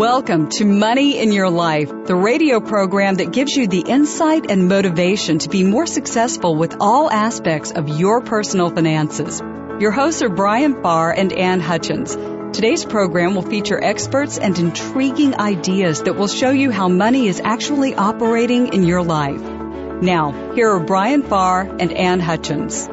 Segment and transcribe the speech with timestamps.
[0.00, 4.66] Welcome to Money in Your Life, the radio program that gives you the insight and
[4.66, 9.40] motivation to be more successful with all aspects of your personal finances.
[9.78, 12.14] Your hosts are Brian Farr and Ann Hutchins.
[12.56, 17.38] Today's program will feature experts and intriguing ideas that will show you how money is
[17.44, 19.42] actually operating in your life.
[19.42, 22.88] Now, here are Brian Farr and Ann Hutchins.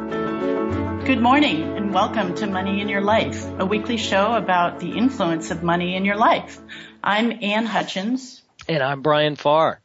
[1.08, 5.52] Good morning and welcome to Money in Your Life, a weekly show about the influence
[5.52, 6.59] of money in your life.
[7.08, 8.41] I'm Ann Hutchins.
[8.67, 9.80] And I'm Brian Farr.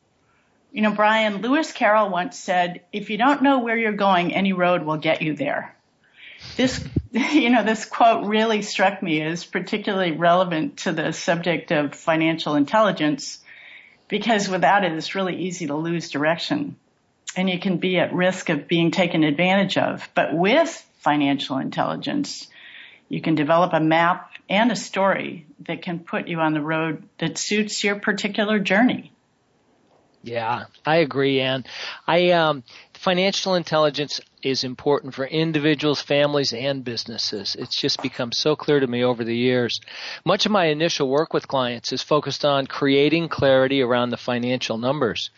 [0.72, 4.52] You know, Brian, Lewis Carroll once said, if you don't know where you're going, any
[4.52, 5.72] road will get you there.
[6.56, 11.94] This, you know, this quote really struck me as particularly relevant to the subject of
[11.94, 13.38] financial intelligence
[14.08, 16.74] because without it, it's really easy to lose direction
[17.36, 20.08] and you can be at risk of being taken advantage of.
[20.16, 22.48] But with financial intelligence,
[23.08, 27.08] you can develop a map and a story that can put you on the road
[27.19, 29.11] that suits your particular journey.
[30.22, 31.64] Yeah, I agree, Ann.
[32.06, 37.56] I um, financial intelligence is important for individuals, families, and businesses.
[37.58, 39.80] It's just become so clear to me over the years.
[40.27, 44.77] Much of my initial work with clients is focused on creating clarity around the financial
[44.77, 45.30] numbers.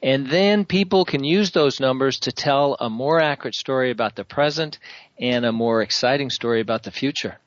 [0.00, 4.24] And then people can use those numbers to tell a more accurate story about the
[4.24, 4.78] present
[5.18, 7.40] and a more exciting story about the future.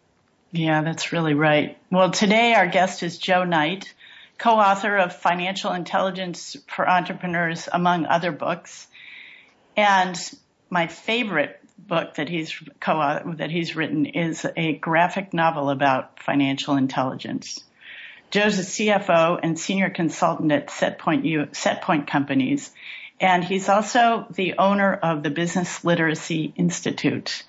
[0.53, 1.79] Yeah, that's really right.
[1.89, 3.91] Well, today our guest is Joe Knight,
[4.37, 8.85] co-author of Financial Intelligence for Entrepreneurs, among other books.
[9.75, 10.15] And
[10.69, 16.75] my favorite book that he's co that he's written is a graphic novel about financial
[16.75, 17.63] intelligence.
[18.29, 22.69] Joe's a CFO and senior consultant at Setpoint, U, Setpoint Companies,
[23.19, 27.43] and he's also the owner of the Business Literacy Institute.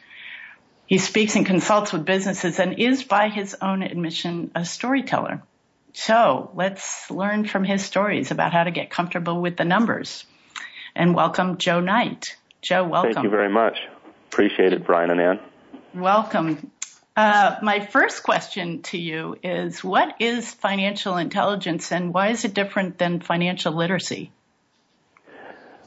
[0.86, 5.42] He speaks and consults with businesses and is, by his own admission, a storyteller.
[5.94, 10.26] So let's learn from his stories about how to get comfortable with the numbers.
[10.94, 12.36] And welcome Joe Knight.
[12.60, 13.14] Joe, welcome.
[13.14, 13.78] Thank you very much.
[14.30, 15.40] Appreciate it, Brian and Ann.
[15.94, 16.70] Welcome.
[17.16, 22.54] Uh, my first question to you is what is financial intelligence and why is it
[22.54, 24.32] different than financial literacy?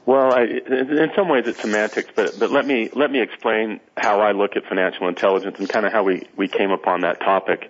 [0.07, 4.21] Well, I, in some ways it's semantics, but but let me let me explain how
[4.21, 7.69] I look at financial intelligence and kind of how we we came upon that topic.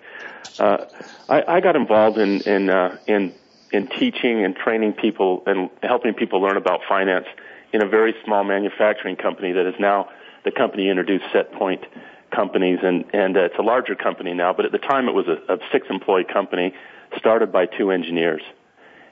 [0.59, 0.85] Uh,
[1.27, 3.33] I, I got involved in in uh, in
[3.71, 7.25] in teaching and training people and helping people learn about finance
[7.73, 10.07] in a very small manufacturing company that is now
[10.45, 11.85] the company introduced Setpoint
[12.29, 14.53] companies, and and uh, it's a larger company now.
[14.53, 16.75] But at the time, it was a, a six employee company
[17.17, 18.43] started by two engineers,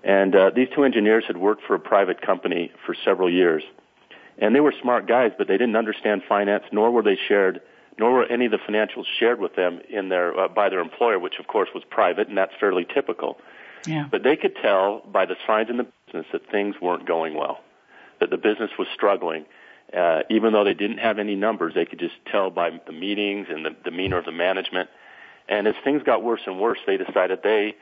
[0.06, 3.64] and uh, these two engineers had worked for a private company for several years,
[4.38, 7.62] and they were smart guys, but they didn't understand finance, nor were they shared.
[7.98, 11.18] Nor were any of the financials shared with them in their uh, by their employer,
[11.18, 13.38] which of course was private, and that's fairly typical.
[13.88, 14.08] Yeah.
[14.12, 17.62] But they could tell by the signs in the business that things weren't going well,
[18.20, 19.46] that the business was struggling,
[19.96, 23.48] uh, even though they didn't have any numbers, they could just tell by the meetings
[23.50, 24.90] and the demeanor of the management.
[25.48, 27.76] And as things got worse and worse, they decided they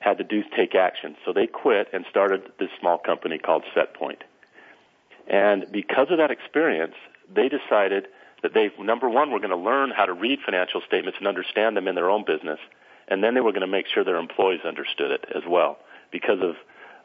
[0.00, 1.16] had to do take action.
[1.24, 4.20] So they quit and started this small company called Setpoint.
[5.26, 6.94] And because of that experience,
[7.32, 8.06] they decided
[8.42, 11.76] that they, number one, were going to learn how to read financial statements and understand
[11.76, 12.60] them in their own business.
[13.08, 15.78] And then they were going to make sure their employees understood it as well
[16.12, 16.56] because of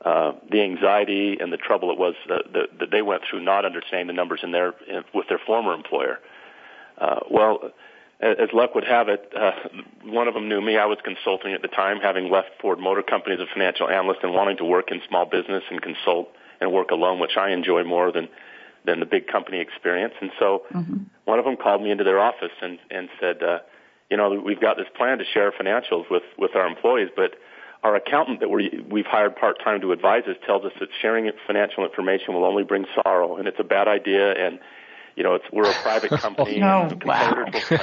[0.06, 3.66] uh, the anxiety and the trouble it was that, that, that they went through not
[3.66, 6.20] understanding the numbers in their in, with their former employer.
[6.98, 7.72] Uh, well,
[8.22, 9.52] as luck would have it, uh,
[10.06, 10.78] one of them knew me.
[10.78, 14.20] I was consulting at the time, having left Ford Motor Company as a financial analyst
[14.24, 16.30] and wanting to work in small business and consult
[16.60, 18.30] and work alone, which I enjoy more than
[18.84, 20.14] than the big company experience.
[20.22, 20.98] And so, mm-hmm.
[21.26, 23.60] one of them called me into their office and and said, uh,
[24.10, 27.36] you know, we've got this plan to share financials with with our employees, but
[27.84, 31.32] our accountant that we we've hired part time to advise us tells us that sharing
[31.48, 34.34] financial information will only bring sorrow, and it's a bad idea.
[34.34, 34.60] And
[35.16, 36.62] you know, it's we're a private company.
[36.62, 37.46] oh, and wow.
[37.70, 37.80] Will,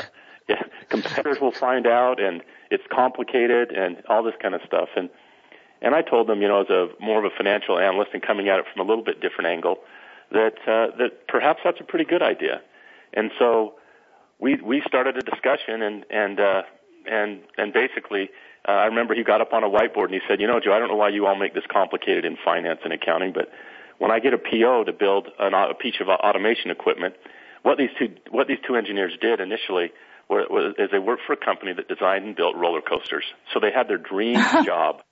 [0.49, 4.89] yeah, competitors will find out, and it's complicated, and all this kind of stuff.
[4.97, 5.11] And
[5.81, 8.49] and I told them, you know, as a more of a financial analyst and coming
[8.49, 9.79] at it from a little bit different angle,
[10.33, 12.61] that uh, that perhaps that's a pretty good idea.
[13.15, 13.75] And so
[14.39, 16.63] we we started a discussion and and uh,
[17.07, 18.31] and and basically
[18.67, 20.73] uh, I remember he got up on a whiteboard and he said, you know, Joe,
[20.73, 23.51] I don't know why you all make this complicated in finance and accounting, but
[23.99, 27.15] when I get a PO to build an, a piece of automation equipment,
[27.63, 29.91] what these two what these two engineers did initially
[30.29, 33.25] was, is they worked for a company that designed and built roller coasters.
[33.53, 35.03] So they had their dream job.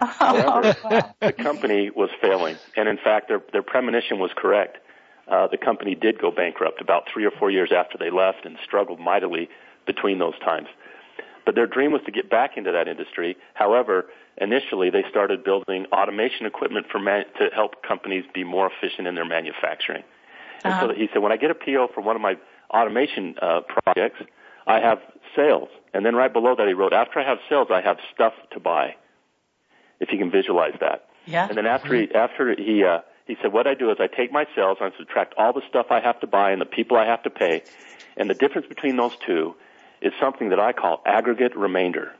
[0.00, 0.74] However,
[1.20, 4.78] the company was failing, and in fact, their their premonition was correct.
[5.28, 8.56] Uh, the company did go bankrupt about three or four years after they left, and
[8.64, 9.48] struggled mightily
[9.86, 10.68] between those times.
[11.44, 13.36] But their dream was to get back into that industry.
[13.54, 19.06] However, initially they started building automation equipment for man- to help companies be more efficient
[19.06, 20.02] in their manufacturing.
[20.64, 20.88] And uh-huh.
[20.88, 22.34] so he said, when I get a PO for one of my
[22.70, 24.20] automation uh, projects,
[24.66, 24.98] I have
[25.34, 25.68] sales.
[25.94, 28.60] And then right below that he wrote, after I have sales, I have stuff to
[28.60, 28.96] buy.
[30.00, 31.08] If you can visualize that.
[31.26, 31.48] Yeah.
[31.48, 34.30] And then after he, after he, uh, he said, what I do is I take
[34.30, 37.06] my sales, I subtract all the stuff I have to buy and the people I
[37.06, 37.62] have to pay,
[38.16, 39.54] and the difference between those two
[40.00, 42.12] is something that I call aggregate remainder.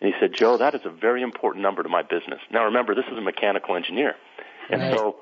[0.00, 2.40] And he said, Joe, that is a very important number to my business.
[2.50, 4.16] Now remember, this is a mechanical engineer.
[4.70, 4.96] And right.
[4.96, 5.16] so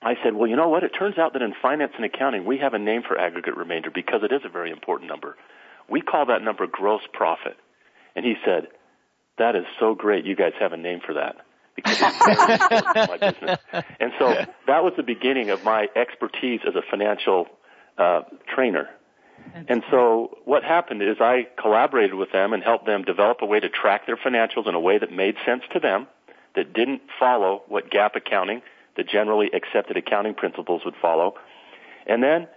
[0.00, 0.84] I said, well, you know what?
[0.84, 3.90] It turns out that in finance and accounting, we have a name for aggregate remainder
[3.92, 5.36] because it is a very important number.
[5.88, 7.56] We call that number gross profit.
[8.14, 8.68] And he said,
[9.38, 10.24] that is so great.
[10.24, 11.36] You guys have a name for that
[11.74, 13.58] because it's very important to my business.
[13.98, 14.34] And so
[14.66, 17.46] that was the beginning of my expertise as a financial
[17.96, 18.22] uh,
[18.54, 18.88] trainer.
[19.68, 23.60] And so what happened is I collaborated with them and helped them develop a way
[23.60, 26.06] to track their financials in a way that made sense to them,
[26.54, 28.62] that didn't follow what GAAP accounting,
[28.98, 31.34] the generally accepted accounting principles would follow.
[32.06, 32.48] And then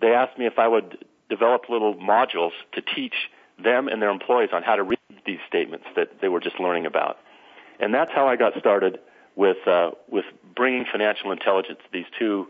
[0.00, 3.14] they asked me if I would develop little modules to teach
[3.58, 6.84] them and their employees on how to read these statements that they were just learning
[6.84, 7.16] about.
[7.80, 8.98] And that's how I got started
[9.34, 12.48] with uh, with bringing financial intelligence to these two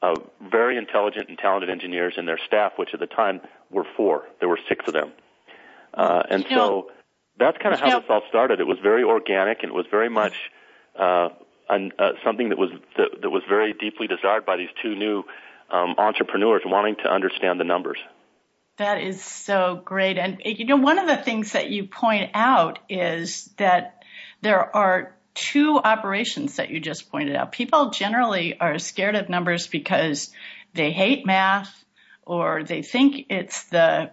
[0.00, 0.14] uh,
[0.50, 4.24] very intelligent and talented engineers and their staff, which at the time were four.
[4.40, 5.12] There were six of them.
[5.92, 6.90] Uh, and you so
[7.38, 8.60] that's kind of how know, this all started.
[8.60, 10.34] It was very organic and it was very much
[10.98, 11.30] uh,
[11.68, 15.24] an, uh, something that was that, that was very deeply desired by these two new
[15.70, 17.98] um, entrepreneurs wanting to understand the numbers.
[18.78, 20.18] That is so great.
[20.18, 24.04] And you know, one of the things that you point out is that
[24.40, 27.52] there are two operations that you just pointed out.
[27.52, 30.30] People generally are scared of numbers because
[30.74, 31.84] they hate math
[32.24, 34.10] or they think it's the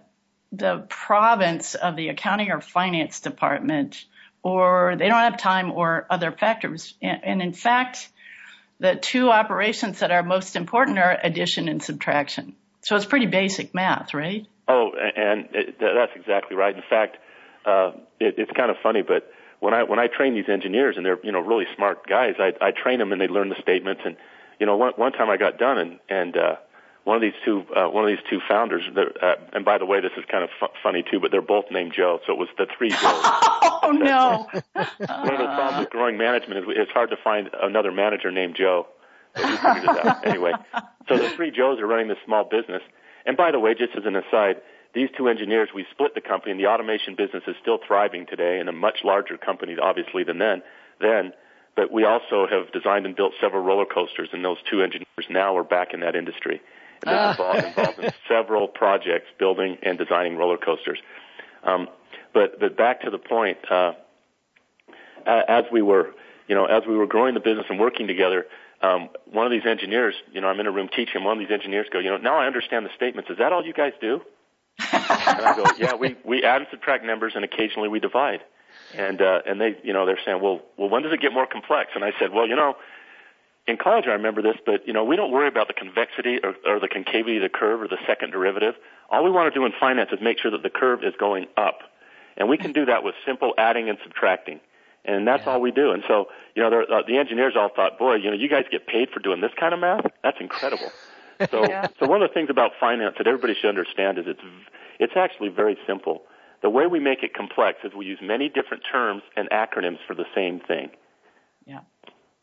[0.52, 4.04] the province of the accounting or finance department
[4.46, 6.94] or they don't have time or other factors.
[7.02, 8.08] And, in fact,
[8.78, 12.54] the two operations that are most important are addition and subtraction.
[12.82, 14.46] So it's pretty basic math, right?
[14.68, 15.48] Oh, and
[15.80, 16.76] that's exactly right.
[16.76, 17.16] In fact,
[17.64, 17.90] uh,
[18.20, 19.28] it, it's kind of funny, but
[19.58, 22.52] when I when I train these engineers and they're you know really smart guys, I
[22.60, 24.02] I train them and they learn the statements.
[24.04, 24.16] And
[24.60, 26.56] you know one one time I got done and and uh,
[27.06, 28.82] one of these two uh, one of these two founders.
[28.96, 31.66] Uh, and by the way, this is kind of fu- funny too, but they're both
[31.70, 32.98] named Joe, so it was the three Joes.
[33.00, 34.48] oh no!
[34.72, 38.56] one of the problems with growing management is it's hard to find another manager named
[38.56, 38.88] Joe.
[39.36, 40.52] We figured it out anyway.
[41.08, 42.82] So the three Joes are running this small business.
[43.24, 44.56] And by the way, just as an aside,
[44.92, 48.58] these two engineers, we split the company, and the automation business is still thriving today
[48.58, 50.62] in a much larger company, obviously, than then.
[51.00, 51.34] Then,
[51.76, 55.56] but we also have designed and built several roller coasters, and those two engineers now
[55.56, 56.60] are back in that industry.
[57.04, 60.98] And they're involved, involved in several projects building and designing roller coasters.
[61.62, 61.88] Um,
[62.32, 63.92] but, but back to the point, uh,
[65.26, 66.14] as we were,
[66.48, 68.46] you know, as we were growing the business and working together,
[68.82, 71.24] um, one of these engineers, you know, I'm in a room teaching.
[71.24, 73.30] One of these engineers go, you know, now I understand the statements.
[73.30, 74.20] Is that all you guys do?
[74.92, 78.40] and I go, yeah, we we add and subtract numbers, and occasionally we divide.
[78.94, 81.46] And uh, and they, you know, they're saying, well, well, when does it get more
[81.46, 81.92] complex?
[81.94, 82.76] And I said, well, you know,
[83.66, 86.54] in college I remember this, but you know, we don't worry about the convexity or,
[86.66, 88.74] or the concavity of the curve or the second derivative.
[89.10, 91.46] All we want to do in finance is make sure that the curve is going
[91.56, 91.80] up,
[92.36, 94.60] and we can do that with simple adding and subtracting.
[95.04, 95.52] And that's yeah.
[95.52, 95.92] all we do.
[95.92, 98.88] And so, you know, uh, the engineers all thought, boy, you know, you guys get
[98.88, 100.04] paid for doing this kind of math?
[100.22, 100.90] That's incredible.
[101.50, 101.88] So, yeah.
[102.00, 104.40] so one of the things about finance that everybody should understand is it's
[104.98, 106.22] it's actually very simple.
[106.62, 110.14] The way we make it complex is we use many different terms and acronyms for
[110.14, 110.88] the same thing.
[111.66, 111.80] Yeah.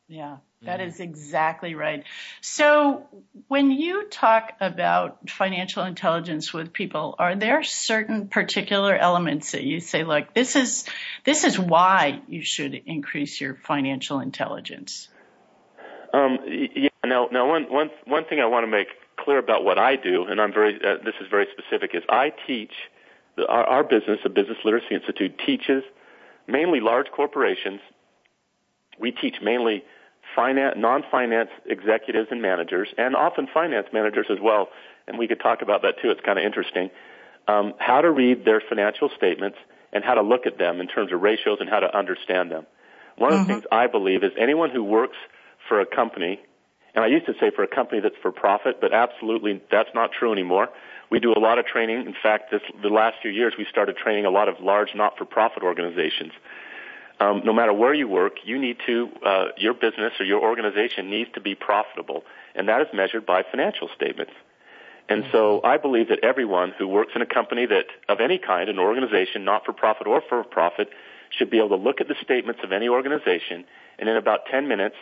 [0.08, 2.04] Yeah, that is exactly right.
[2.42, 3.08] So
[3.48, 9.80] when you talk about financial intelligence with people, are there certain particular elements that you
[9.80, 10.86] say, look, this is
[11.26, 15.10] this is why you should increase your financial intelligence?
[16.14, 16.90] Um, yeah.
[17.06, 20.26] Now, now one one one thing I want to make clear about what I do,
[20.26, 22.72] and I'm very uh, this is very specific, is I teach
[23.36, 25.84] the, our, our business, the Business Literacy Institute, teaches
[26.48, 27.82] mainly large corporations.
[29.00, 29.84] We teach mainly
[30.36, 34.70] finance, non-finance executives and managers, and often finance managers as well.
[35.08, 36.10] And we could talk about that too.
[36.12, 36.90] It's kind of interesting.
[37.48, 39.58] Um, how to read their financial statements
[39.92, 42.66] and how to look at them in terms of ratios and how to understand them.
[43.18, 43.54] One of the mm-hmm.
[43.54, 45.18] things I believe is anyone who works
[45.68, 46.40] for a company,
[46.96, 50.12] and I used to say for a company that's for profit, but absolutely that's not
[50.18, 50.70] true anymore.
[51.12, 52.08] We do a lot of training.
[52.08, 55.62] In fact, this, the last few years we started training a lot of large not-for-profit
[55.62, 56.32] organizations.
[57.20, 61.10] Um, no matter where you work, you need to, uh, your business or your organization
[61.10, 62.24] needs to be profitable,
[62.56, 64.34] and that is measured by financial statements.
[65.10, 65.68] And so mm-hmm.
[65.68, 69.44] I believe that everyone who works in a company that, of any kind, an organization,
[69.44, 70.90] not for profit or for profit,
[71.30, 73.66] should be able to look at the statements of any organization
[74.00, 74.96] and in about 10 minutes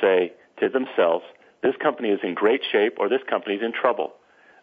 [0.00, 1.24] say to themselves,
[1.62, 4.14] this company is in great shape or this company is in trouble.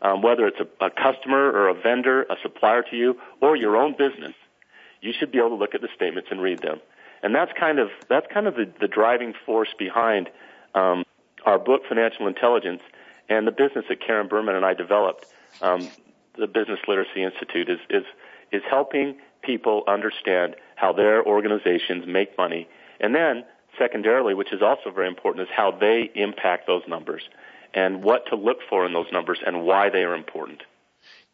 [0.02, 3.76] Um, whether it's a, a customer or a vendor, a supplier to you, or your
[3.76, 4.34] own business,
[5.02, 6.80] you should be able to look at the statements and read them.
[7.22, 10.30] And that's kind of that's kind of the, the driving force behind
[10.74, 11.04] um,
[11.46, 12.82] our book, Financial Intelligence,
[13.28, 15.26] and the business that Karen Berman and I developed.
[15.62, 15.90] Um,
[16.38, 18.04] the Business Literacy Institute is is
[18.52, 22.68] is helping people understand how their organizations make money.
[23.00, 23.44] And then,
[23.78, 27.24] secondarily, which is also very important, is how they impact those numbers
[27.74, 30.64] and what to look for in those numbers and why they are important.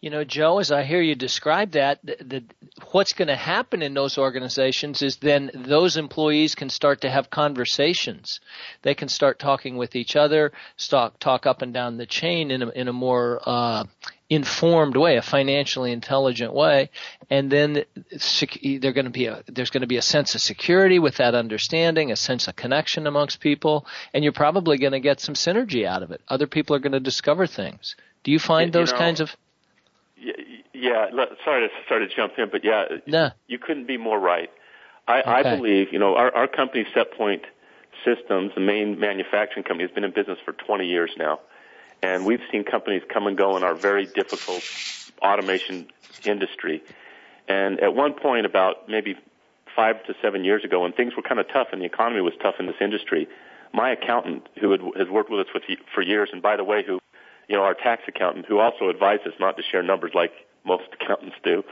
[0.05, 2.43] You know, Joe, as I hear you describe that, the, the,
[2.91, 7.31] what's going to happen in those organizations is then those employees can start to have
[7.31, 8.39] conversations.
[8.83, 12.61] They can start talking with each other, talk, talk up and down the chain in
[12.61, 13.85] a, in a more uh,
[14.29, 16.91] informed way, a financially intelligent way,
[17.31, 17.83] and then
[18.61, 21.33] they're going to be a, there's going to be a sense of security with that
[21.33, 25.83] understanding, a sense of connection amongst people, and you're probably going to get some synergy
[25.83, 26.21] out of it.
[26.27, 27.95] Other people are going to discover things.
[28.23, 29.35] Do you find you those know, kinds of
[30.73, 31.09] yeah,
[31.43, 33.31] sorry to sorry to jump in, but yeah, no.
[33.47, 34.49] you couldn't be more right.
[35.07, 35.29] I, okay.
[35.29, 37.43] I believe you know our, our company, SetPoint
[38.03, 41.39] Systems, the main manufacturing company, has been in business for 20 years now,
[42.01, 44.63] and we've seen companies come and go in our very difficult
[45.21, 45.87] automation
[46.25, 46.83] industry.
[47.47, 49.15] And at one point, about maybe
[49.75, 52.33] five to seven years ago, when things were kind of tough and the economy was
[52.41, 53.27] tough in this industry,
[53.73, 55.63] my accountant, who had, has worked with us with,
[55.93, 56.99] for years, and by the way, who
[57.47, 60.31] you know, our tax accountant, who also advised us not to share numbers like
[60.65, 61.63] most accountants do,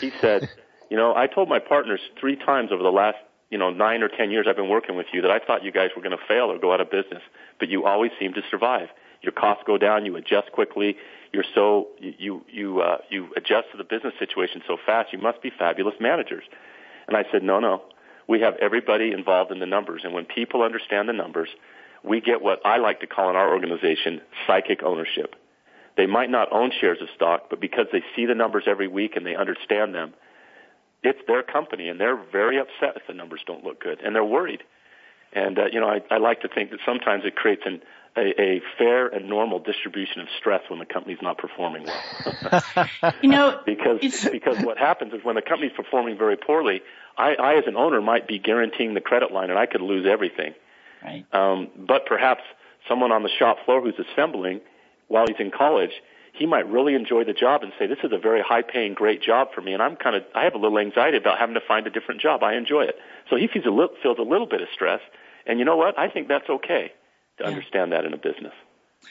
[0.00, 0.48] he said,
[0.90, 3.18] you know, I told my partners three times over the last,
[3.50, 5.72] you know, nine or ten years I've been working with you that I thought you
[5.72, 7.22] guys were going to fail or go out of business,
[7.58, 8.88] but you always seem to survive.
[9.22, 10.96] Your costs go down, you adjust quickly,
[11.32, 15.12] you're so you you uh, you adjust to the business situation so fast.
[15.12, 16.44] You must be fabulous managers.
[17.08, 17.82] And I said, no, no.
[18.28, 21.48] We have everybody involved in the numbers, and when people understand the numbers,
[22.06, 25.34] we get what I like to call in our organization psychic ownership.
[25.96, 29.16] They might not own shares of stock, but because they see the numbers every week
[29.16, 30.14] and they understand them,
[31.02, 34.24] it's their company and they're very upset if the numbers don't look good and they're
[34.24, 34.62] worried.
[35.32, 37.80] And, uh, you know, I, I like to think that sometimes it creates an,
[38.16, 42.62] a, a fair and normal distribution of stress when the company's not performing well.
[43.22, 46.82] you know, because, because what happens is when the company's performing very poorly,
[47.18, 50.06] I, I as an owner might be guaranteeing the credit line and I could lose
[50.06, 50.54] everything.
[51.02, 51.24] Right.
[51.32, 52.42] Um, but perhaps
[52.88, 54.60] someone on the shop floor who's assembling
[55.08, 55.92] while he's in college,
[56.32, 59.48] he might really enjoy the job and say, "This is a very high-paying, great job
[59.54, 61.86] for me," and I'm kind of I have a little anxiety about having to find
[61.86, 62.42] a different job.
[62.42, 62.96] I enjoy it,
[63.30, 65.00] so he feels a little, feels a little bit of stress,
[65.46, 65.98] and you know what?
[65.98, 66.92] I think that's okay
[67.38, 67.48] to yeah.
[67.48, 68.52] understand that in a business.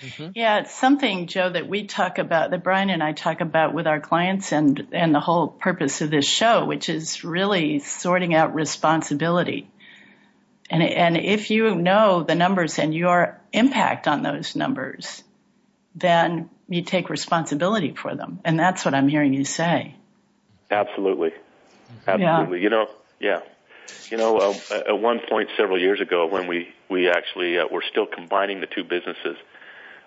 [0.02, 0.32] Mm-hmm.
[0.36, 3.88] Yeah, it's something, Joe, that we talk about, that Brian and I talk about with
[3.88, 8.54] our clients and, and the whole purpose of this show, which is really sorting out
[8.54, 9.70] responsibility.
[10.70, 15.24] And, and if you know the numbers and your impact on those numbers,
[15.94, 18.40] then you take responsibility for them.
[18.44, 19.96] And that's what I'm hearing you say.
[20.72, 21.32] Absolutely.
[22.08, 22.58] Absolutely.
[22.58, 22.64] Yeah.
[22.64, 22.88] You know,
[23.20, 23.40] yeah.
[24.10, 24.54] You know, uh,
[24.88, 28.68] at one point several years ago when we, we actually uh, were still combining the
[28.68, 29.38] two businesses,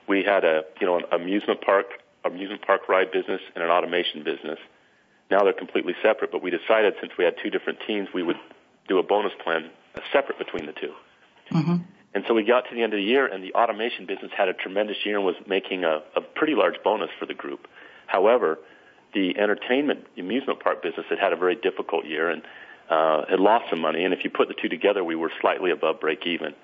[0.08, 1.86] we had a, you know, an amusement park,
[2.24, 4.58] amusement park ride business and an automation business.
[5.30, 8.38] Now they're completely separate, but we decided since we had two different teams, we would
[8.88, 9.70] do a bonus plan
[10.12, 10.92] separate between the 2
[11.52, 11.76] mm-hmm.
[12.14, 14.48] And so we got to the end of the year, and the automation business had
[14.48, 17.68] a tremendous year and was making a, a pretty large bonus for the group.
[18.06, 18.58] However,
[19.14, 22.42] the entertainment amusement park business had had a very difficult year and
[22.90, 24.04] uh, had lost some money.
[24.04, 26.54] And if you put the two together, we were slightly above break even.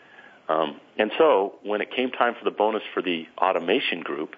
[0.49, 4.37] Um, and so when it came time for the bonus for the automation group,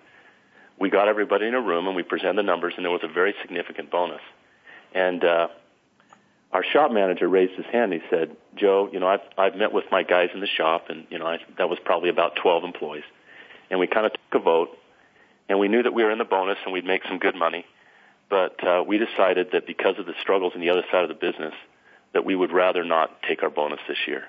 [0.79, 3.13] we got everybody in a room and we presented the numbers, and there was a
[3.13, 4.21] very significant bonus.
[4.95, 5.49] And uh,
[6.53, 7.93] our shop manager raised his hand.
[7.93, 10.87] And he said, "Joe, you know, I've I've met with my guys in the shop,
[10.89, 13.05] and you know, I, that was probably about 12 employees,
[13.71, 14.77] and we kind of took a vote,
[15.49, 17.65] and we knew that we were in the bonus and we'd make some good money,
[18.29, 21.15] but uh, we decided that because of the struggles in the other side of the
[21.15, 21.55] business,
[22.13, 24.25] that we would rather not take our bonus this year.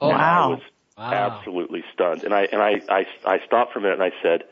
[0.00, 0.44] Oh, wow!
[0.44, 0.60] I was
[0.96, 1.12] wow.
[1.12, 2.24] absolutely stunned.
[2.24, 4.44] And I and I, I I stopped for a minute and I said,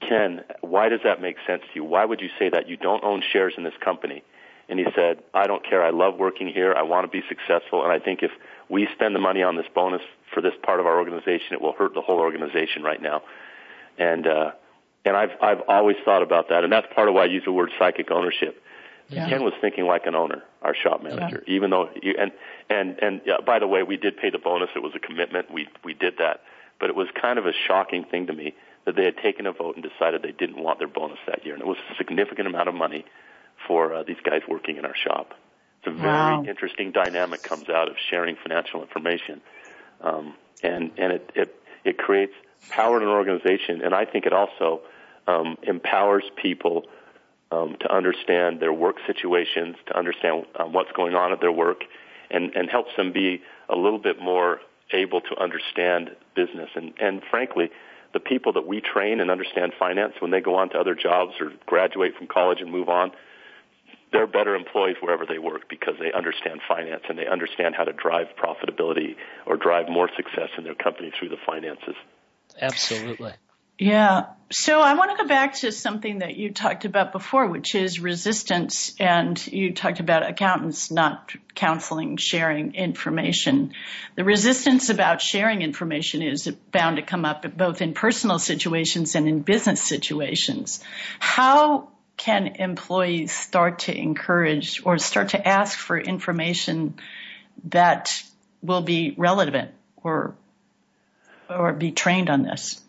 [0.00, 1.84] Ken, why does that make sense to you?
[1.84, 2.68] Why would you say that?
[2.68, 4.22] You don't own shares in this company.
[4.68, 5.82] And he said, I don't care.
[5.82, 6.74] I love working here.
[6.74, 7.84] I want to be successful.
[7.84, 8.32] And I think if
[8.68, 10.02] we spend the money on this bonus
[10.34, 13.22] for this part of our organization, it will hurt the whole organization right now.
[13.96, 14.50] And, uh,
[15.04, 16.64] and I've, I've always thought about that.
[16.64, 18.60] And that's part of why I use the word psychic ownership.
[19.08, 19.28] Yeah.
[19.28, 21.54] Ken was thinking like an owner, our shop manager, yeah.
[21.54, 22.32] even though, you, and,
[22.68, 24.70] and, and by the way, we did pay the bonus.
[24.74, 25.48] It was a commitment.
[25.52, 26.40] We, we did that.
[26.80, 28.54] But it was kind of a shocking thing to me
[28.84, 31.54] that they had taken a vote and decided they didn't want their bonus that year.
[31.54, 33.04] And it was a significant amount of money
[33.66, 35.34] for uh, these guys working in our shop.
[35.78, 36.44] It's a very wow.
[36.46, 39.40] interesting dynamic comes out of sharing financial information.
[40.00, 42.32] Um, and, and it, it, it creates
[42.70, 43.82] power in an organization.
[43.82, 44.80] And I think it also,
[45.26, 46.86] um, empowers people,
[47.52, 51.84] um, to understand their work situations, to understand um, what's going on at their work,
[52.30, 54.60] and, and helps them be a little bit more
[54.92, 56.70] able to understand business.
[56.74, 57.70] And, and frankly,
[58.12, 61.34] the people that we train and understand finance when they go on to other jobs
[61.40, 63.12] or graduate from college and move on,
[64.12, 67.92] they're better employees wherever they work because they understand finance and they understand how to
[67.92, 71.94] drive profitability or drive more success in their company through the finances.
[72.60, 73.32] Absolutely.
[73.78, 74.26] Yeah.
[74.50, 78.00] So I want to go back to something that you talked about before, which is
[78.00, 78.94] resistance.
[78.98, 83.74] And you talked about accountants not counseling, sharing information.
[84.14, 89.28] The resistance about sharing information is bound to come up both in personal situations and
[89.28, 90.82] in business situations.
[91.18, 96.94] How can employees start to encourage or start to ask for information
[97.64, 98.10] that
[98.62, 99.70] will be relevant
[100.02, 100.34] or
[101.48, 102.80] or be trained on this?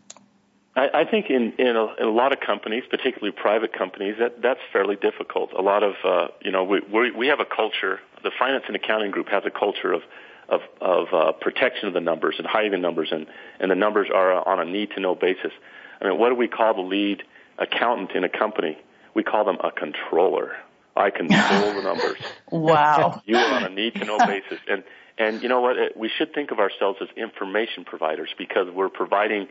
[0.76, 4.60] I, think in in a, in a lot of companies, particularly private companies, that that's
[4.72, 5.54] fairly difficult.
[5.54, 8.00] A lot of uh, you know we we we have a culture.
[8.24, 10.04] The finance and accounting group has a culture of
[10.48, 13.26] of of uh, protection of the numbers and hiding the numbers, and
[13.60, 15.52] and the numbers are on a need to know basis.
[16.00, 17.24] I mean, what do we call the lead
[17.58, 18.78] accountant in a company?
[19.18, 20.52] We call them a controller.
[20.96, 22.20] I control the numbers.
[22.52, 23.20] Wow.
[23.26, 24.84] you are on a need to know basis, and
[25.18, 25.76] and you know what?
[25.98, 29.48] We should think of ourselves as information providers because we're providing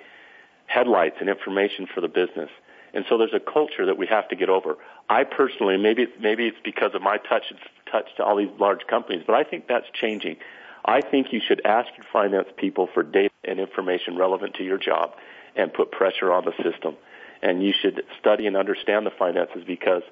[0.66, 2.48] headlights and information for the business.
[2.94, 4.78] And so there's a culture that we have to get over.
[5.10, 7.52] I personally, maybe maybe it's because of my touch
[7.90, 10.36] touch to all these large companies, but I think that's changing.
[10.84, 14.78] I think you should ask your finance people for data and information relevant to your
[14.78, 15.10] job
[15.56, 16.96] and put pressure on the system.
[17.42, 20.02] And you should study and understand the finances because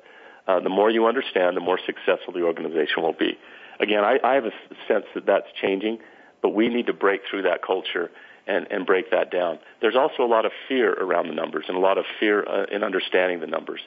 [0.46, 3.38] uh, the more you understand, the more successful the organization will be.
[3.80, 4.52] Again, I, I have a
[4.86, 5.98] sense that that's changing,
[6.42, 8.10] but we need to break through that culture
[8.46, 9.58] and, and break that down.
[9.80, 12.66] There's also a lot of fear around the numbers and a lot of fear uh,
[12.70, 13.80] in understanding the numbers.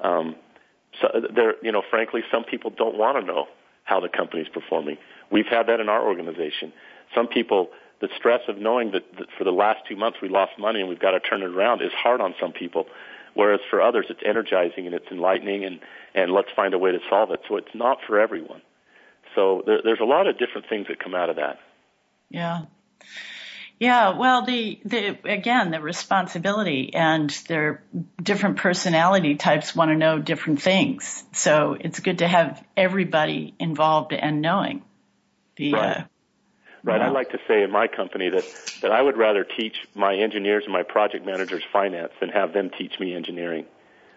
[0.00, 0.36] Um,
[1.00, 3.46] so there, you know, frankly, some people don't want to know
[3.84, 4.98] how the company's performing.
[5.30, 6.72] We've had that in our organization.
[7.14, 7.70] Some people,
[8.02, 10.88] the stress of knowing that, that for the last two months we lost money and
[10.88, 12.86] we've got to turn it around is hard on some people.
[13.34, 15.78] Whereas for others, it's energizing and it's enlightening and,
[16.12, 17.40] and let's find a way to solve it.
[17.48, 18.60] So it's not for everyone.
[19.36, 21.60] So there, there's a lot of different things that come out of that.
[22.28, 22.62] Yeah.
[23.78, 27.82] Yeah, well, the, the, again, the responsibility and their
[28.20, 31.24] different personality types want to know different things.
[31.32, 34.82] So it's good to have everybody involved and knowing.
[35.56, 35.96] The, right.
[35.98, 36.04] Uh,
[36.84, 37.00] right.
[37.00, 38.44] Well, I like to say in my company that,
[38.82, 42.70] that I would rather teach my engineers and my project managers finance than have them
[42.76, 43.66] teach me engineering.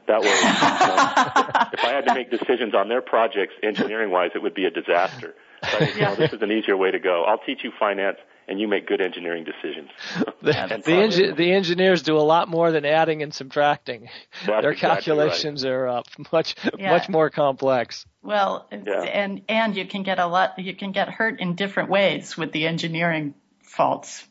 [0.08, 4.32] That way, you know, if I had to make decisions on their projects engineering wise,
[4.36, 5.34] it would be a disaster.
[5.64, 7.24] So I think, you know, this is an easier way to go.
[7.24, 9.90] I'll teach you finance and you make good engineering decisions.
[10.42, 14.10] the, the, engi- the, engineers do a lot more than adding and subtracting.
[14.46, 15.72] That's Their exactly calculations right.
[15.72, 16.92] are uh, much yeah.
[16.92, 18.06] much more complex.
[18.22, 19.02] Well, yeah.
[19.02, 20.58] and and you can get a lot.
[20.60, 24.26] You can get hurt in different ways with the engineering faults.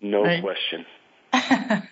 [0.00, 0.42] No right?
[0.42, 0.86] question.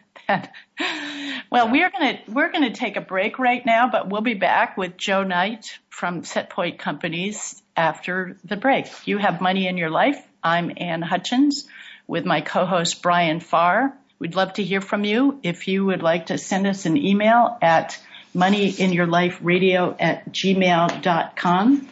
[1.51, 4.97] well, we're gonna we're gonna take a break right now, but we'll be back with
[4.97, 8.87] Joe Knight from Setpoint Companies after the break.
[9.07, 10.23] You have money in your life.
[10.43, 11.69] I'm Ann Hutchins
[12.07, 13.93] with my co-host Brian Farr.
[14.19, 15.39] We'd love to hear from you.
[15.43, 18.01] If you would like to send us an email at
[18.35, 21.89] moneyinyourliferadio at gmail.com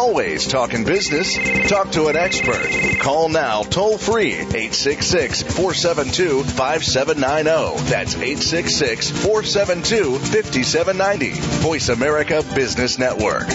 [0.07, 1.35] always talking business.
[1.69, 2.69] Talk to an expert.
[3.01, 7.89] Call now toll free 866 472 5790.
[7.89, 11.31] That's 866 472 5790.
[11.61, 13.47] Voice America Business Network.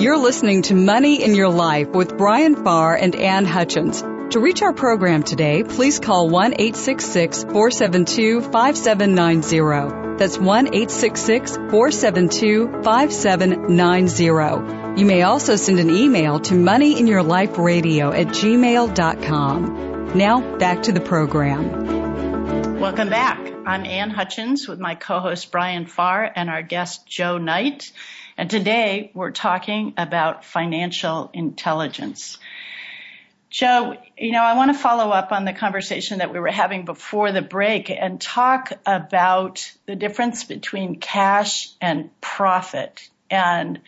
[0.00, 4.02] You're listening to Money in Your Life with Brian Farr and Ann Hutchins.
[4.30, 10.16] To reach our program today, please call 1 866 472 5790.
[10.18, 15.00] That's 1 866 472 5790.
[15.00, 20.16] You may also send an email to moneyinyourliferadio at gmail.com.
[20.16, 22.80] Now, back to the program.
[22.80, 23.52] Welcome back.
[23.66, 27.92] I'm Ann Hutchins with my co-host Brian Farr and our guest Joe Knight.
[28.36, 32.36] And today we're talking about financial intelligence.
[33.54, 36.84] Joe, you know, I want to follow up on the conversation that we were having
[36.84, 43.08] before the break and talk about the difference between cash and profit.
[43.30, 43.80] And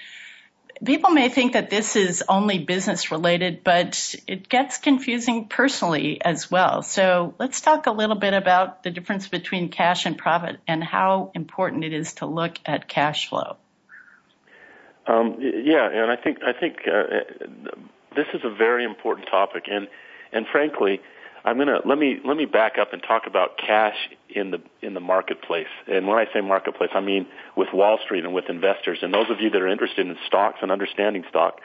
[0.85, 6.49] people may think that this is only business related, but it gets confusing personally as
[6.49, 6.83] well.
[6.83, 11.33] So let's talk a little bit about the difference between cash and profit and how
[11.35, 13.57] important it is to look at cash flow.
[15.09, 17.75] Um, yeah, and I think I think uh,
[18.17, 19.89] this is a very important topic, and
[20.33, 21.01] and frankly,
[21.45, 23.97] I'm gonna let me let me back up and talk about cash
[24.29, 25.69] in the in the marketplace.
[25.87, 27.27] And when I say marketplace, I mean
[27.57, 28.99] with Wall Street and with investors.
[29.03, 31.61] And those of you that are interested in stocks and understanding stock,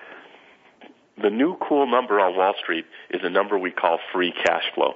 [1.22, 4.94] the new cool number on Wall Street is a number we call free cash flow.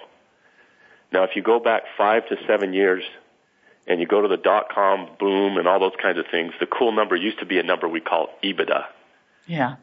[1.11, 3.03] Now, if you go back five to seven years
[3.87, 6.67] and you go to the dot com boom and all those kinds of things, the
[6.67, 8.85] cool number used to be a number we call EBITDA.
[9.47, 9.75] Yeah.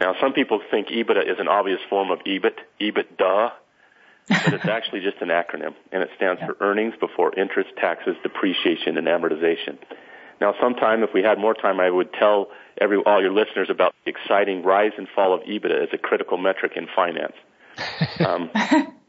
[0.00, 3.52] Now, some people think EBITDA is an obvious form of EBIT, EBITDA,
[4.28, 6.48] but it's actually just an acronym, and it stands yeah.
[6.48, 9.78] for earnings before interest, taxes, depreciation, and amortization.
[10.40, 12.48] Now, sometime if we had more time, I would tell
[12.80, 16.38] every all your listeners about the exciting rise and fall of EBITDA as a critical
[16.38, 17.34] metric in finance.
[18.24, 18.48] Um,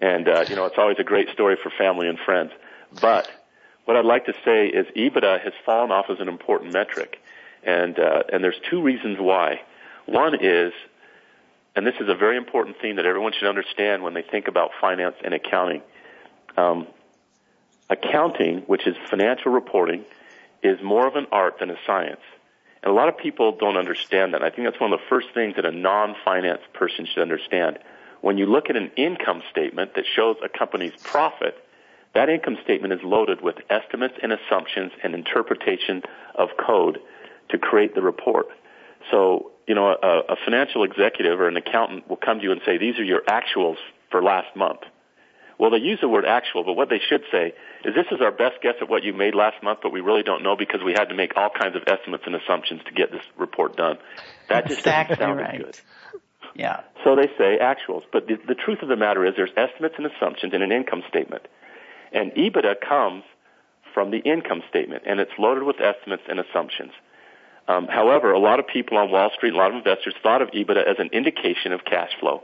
[0.01, 2.51] and uh, you know, it's always a great story for family and friends.
[2.99, 3.29] But
[3.85, 7.21] what I'd like to say is EBITDA has fallen off as an important metric,
[7.63, 9.61] and uh, and there's two reasons why.
[10.05, 10.73] One is,
[11.75, 14.71] and this is a very important thing that everyone should understand when they think about
[14.79, 15.81] finance and accounting.
[16.57, 16.87] Um,
[17.89, 20.05] accounting, which is financial reporting,
[20.63, 22.21] is more of an art than a science.
[22.81, 24.43] And a lot of people don't understand that.
[24.43, 27.79] I think that's one of the first things that a non-finance person should understand.
[28.21, 31.55] When you look at an income statement that shows a company's profit,
[32.13, 36.03] that income statement is loaded with estimates and assumptions and interpretation
[36.35, 36.99] of code
[37.49, 38.47] to create the report.
[39.11, 42.61] So, you know, a, a financial executive or an accountant will come to you and
[42.65, 43.77] say, these are your actuals
[44.11, 44.81] for last month.
[45.57, 47.53] Well, they use the word actual, but what they should say
[47.85, 50.23] is this is our best guess at what you made last month, but we really
[50.23, 53.11] don't know because we had to make all kinds of estimates and assumptions to get
[53.11, 53.97] this report done.
[54.49, 55.57] That just exactly doesn't sound right.
[55.63, 55.79] good.
[56.55, 56.81] Yeah.
[57.03, 60.05] So they say actuals, but the, the truth of the matter is there's estimates and
[60.07, 61.47] assumptions in an income statement.
[62.11, 63.23] And EBITDA comes
[63.93, 66.91] from the income statement, and it's loaded with estimates and assumptions.
[67.67, 70.49] Um, however, a lot of people on Wall Street, a lot of investors thought of
[70.51, 72.43] EBITDA as an indication of cash flow.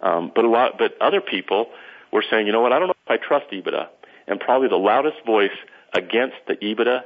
[0.00, 1.70] Um, but a lot, but other people
[2.12, 3.88] were saying, you know what, I don't know if I trust EBITDA.
[4.28, 5.56] And probably the loudest voice
[5.92, 7.02] against the EBITDA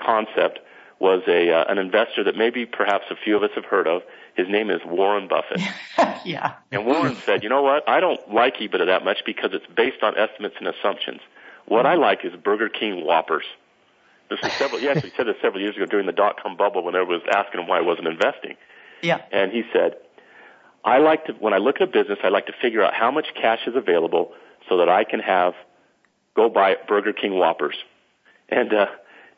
[0.00, 0.60] concept
[1.00, 4.02] was a uh, an investor that maybe perhaps a few of us have heard of.
[4.34, 5.60] His name is Warren Buffett.
[6.24, 6.54] yeah.
[6.72, 10.02] And Warren said, you know what, I don't like EBITDA that much because it's based
[10.02, 11.20] on estimates and assumptions.
[11.66, 13.44] What I like is Burger King Whoppers.
[14.30, 14.80] This is several.
[14.80, 17.34] He actually said this several years ago during the dot com bubble when everyone was
[17.34, 18.56] asking him why he wasn't investing.
[19.02, 19.22] Yeah.
[19.32, 19.96] And he said,
[20.84, 23.10] I like to when I look at a business, I like to figure out how
[23.10, 24.32] much cash is available
[24.68, 25.54] so that I can have
[26.34, 27.76] go buy Burger King Whoppers.
[28.48, 28.86] And uh,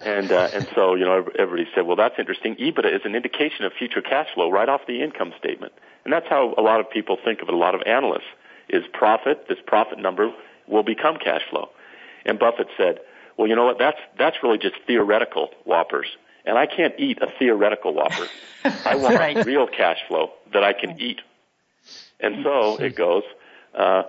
[0.00, 2.56] and uh, and so you know everybody said, well, that's interesting.
[2.56, 5.72] EBITDA is an indication of future cash flow right off the income statement,
[6.04, 7.54] and that's how a lot of people think of it.
[7.54, 8.30] A lot of analysts
[8.68, 9.46] is profit.
[9.48, 10.32] This profit number
[10.66, 11.68] will become cash flow.
[12.24, 13.00] And Buffett said,
[13.40, 13.78] well, you know what?
[13.78, 16.08] That's that's really just theoretical whoppers,
[16.44, 18.28] and I can't eat a theoretical whopper.
[18.84, 19.46] I want right.
[19.46, 21.22] real cash flow that I can eat.
[22.20, 23.22] And so it goes.
[23.74, 24.02] Uh,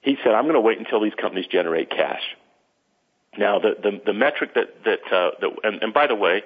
[0.00, 2.22] he said, I'm going to wait until these companies generate cash.
[3.38, 6.42] Now, the, the, the metric that, that, uh, that and, and by the way,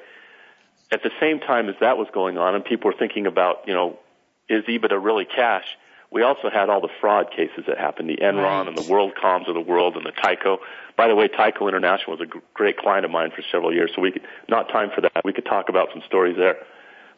[0.93, 3.73] at the same time as that was going on and people were thinking about, you
[3.73, 3.99] know,
[4.47, 5.65] is EBITDA really cash?
[6.13, 8.69] We also had all the fraud cases that happened, the Enron right.
[8.69, 10.59] and the WorldComs of the world and the Tyco.
[10.97, 14.03] By the way, Tyco International was a great client of mine for several years, so
[14.03, 15.25] we could, not time for that.
[15.25, 16.57] We could talk about some stories there.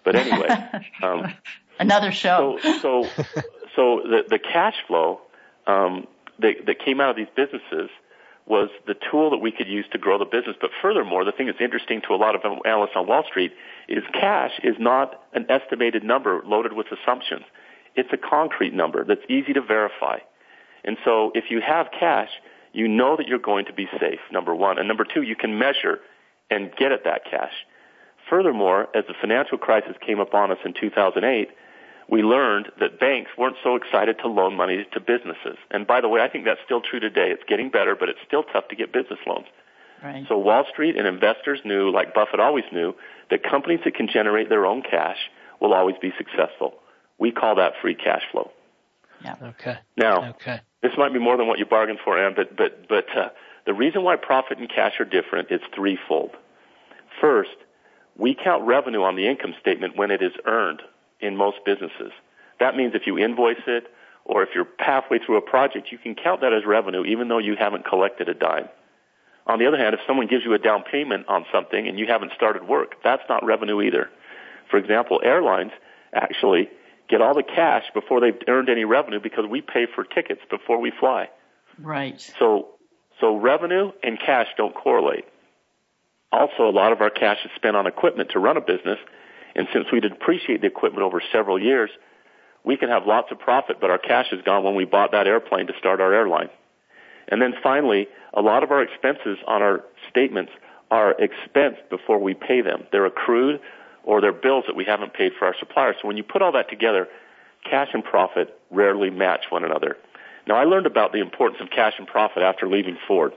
[0.04, 0.48] But anyway,
[1.02, 1.32] um,
[1.78, 2.58] another show.
[2.62, 3.02] So, so,
[3.76, 5.20] so the, the cash flow,
[5.66, 6.06] um,
[6.38, 7.90] that, that came out of these businesses
[8.46, 10.56] was the tool that we could use to grow the business.
[10.60, 13.52] But furthermore, the thing that's interesting to a lot of analysts on Wall Street
[13.88, 17.44] is cash is not an estimated number loaded with assumptions.
[17.94, 20.18] It's a concrete number that's easy to verify.
[20.84, 22.30] And so if you have cash,
[22.72, 24.78] you know that you're going to be safe, number one.
[24.78, 26.00] And number two, you can measure
[26.50, 27.52] and get at that cash.
[28.28, 31.48] Furthermore, as the financial crisis came upon us in 2008,
[32.08, 35.56] we learned that banks weren't so excited to loan money to businesses.
[35.70, 37.30] And by the way, I think that's still true today.
[37.30, 39.46] It's getting better, but it's still tough to get business loans.
[40.02, 40.24] Right.
[40.28, 42.94] So Wall Street and investors knew, like Buffett always knew,
[43.30, 45.16] that companies that can generate their own cash
[45.60, 46.74] will always be successful.
[47.22, 48.50] We call that free cash flow.
[49.22, 49.36] Yeah.
[49.40, 49.76] Okay.
[49.96, 50.60] Now, okay.
[50.82, 53.28] this might be more than what you bargained for, Ann, but but but uh,
[53.64, 56.32] the reason why profit and cash are different is threefold.
[57.20, 57.54] First,
[58.16, 60.82] we count revenue on the income statement when it is earned
[61.20, 62.10] in most businesses.
[62.58, 63.86] That means if you invoice it
[64.24, 67.38] or if you're halfway through a project, you can count that as revenue even though
[67.38, 68.68] you haven't collected a dime.
[69.46, 72.08] On the other hand, if someone gives you a down payment on something and you
[72.08, 74.10] haven't started work, that's not revenue either.
[74.68, 75.70] For example, airlines
[76.12, 76.68] actually
[77.12, 80.80] get all the cash before they've earned any revenue because we pay for tickets before
[80.80, 81.28] we fly.
[81.78, 82.18] Right.
[82.38, 82.68] So,
[83.20, 85.26] so revenue and cash don't correlate.
[86.32, 88.98] Also, a lot of our cash is spent on equipment to run a business,
[89.54, 91.90] and since we depreciate the equipment over several years,
[92.64, 95.26] we can have lots of profit, but our cash is gone when we bought that
[95.26, 96.48] airplane to start our airline.
[97.28, 100.52] And then finally, a lot of our expenses on our statements
[100.90, 102.84] are expensed before we pay them.
[102.90, 103.60] They're accrued
[104.04, 105.96] or their bills that we haven't paid for our suppliers.
[106.00, 107.08] So when you put all that together,
[107.68, 109.96] cash and profit rarely match one another.
[110.46, 113.32] Now I learned about the importance of cash and profit after leaving Ford.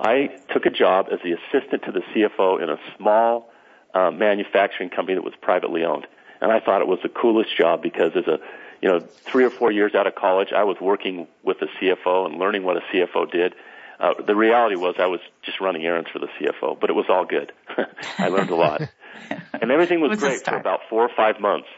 [0.00, 3.50] I took a job as the assistant to the CFO in a small
[3.94, 6.06] uh, manufacturing company that was privately owned,
[6.40, 8.38] and I thought it was the coolest job because as a
[8.80, 12.26] you know three or four years out of college, I was working with the CFO
[12.26, 13.54] and learning what a CFO did.
[13.98, 17.06] Uh, the reality was I was just running errands for the CFO, but it was
[17.08, 17.52] all good.
[18.18, 18.82] I learned a lot.
[19.60, 21.68] and everything was, was great for about four or five months.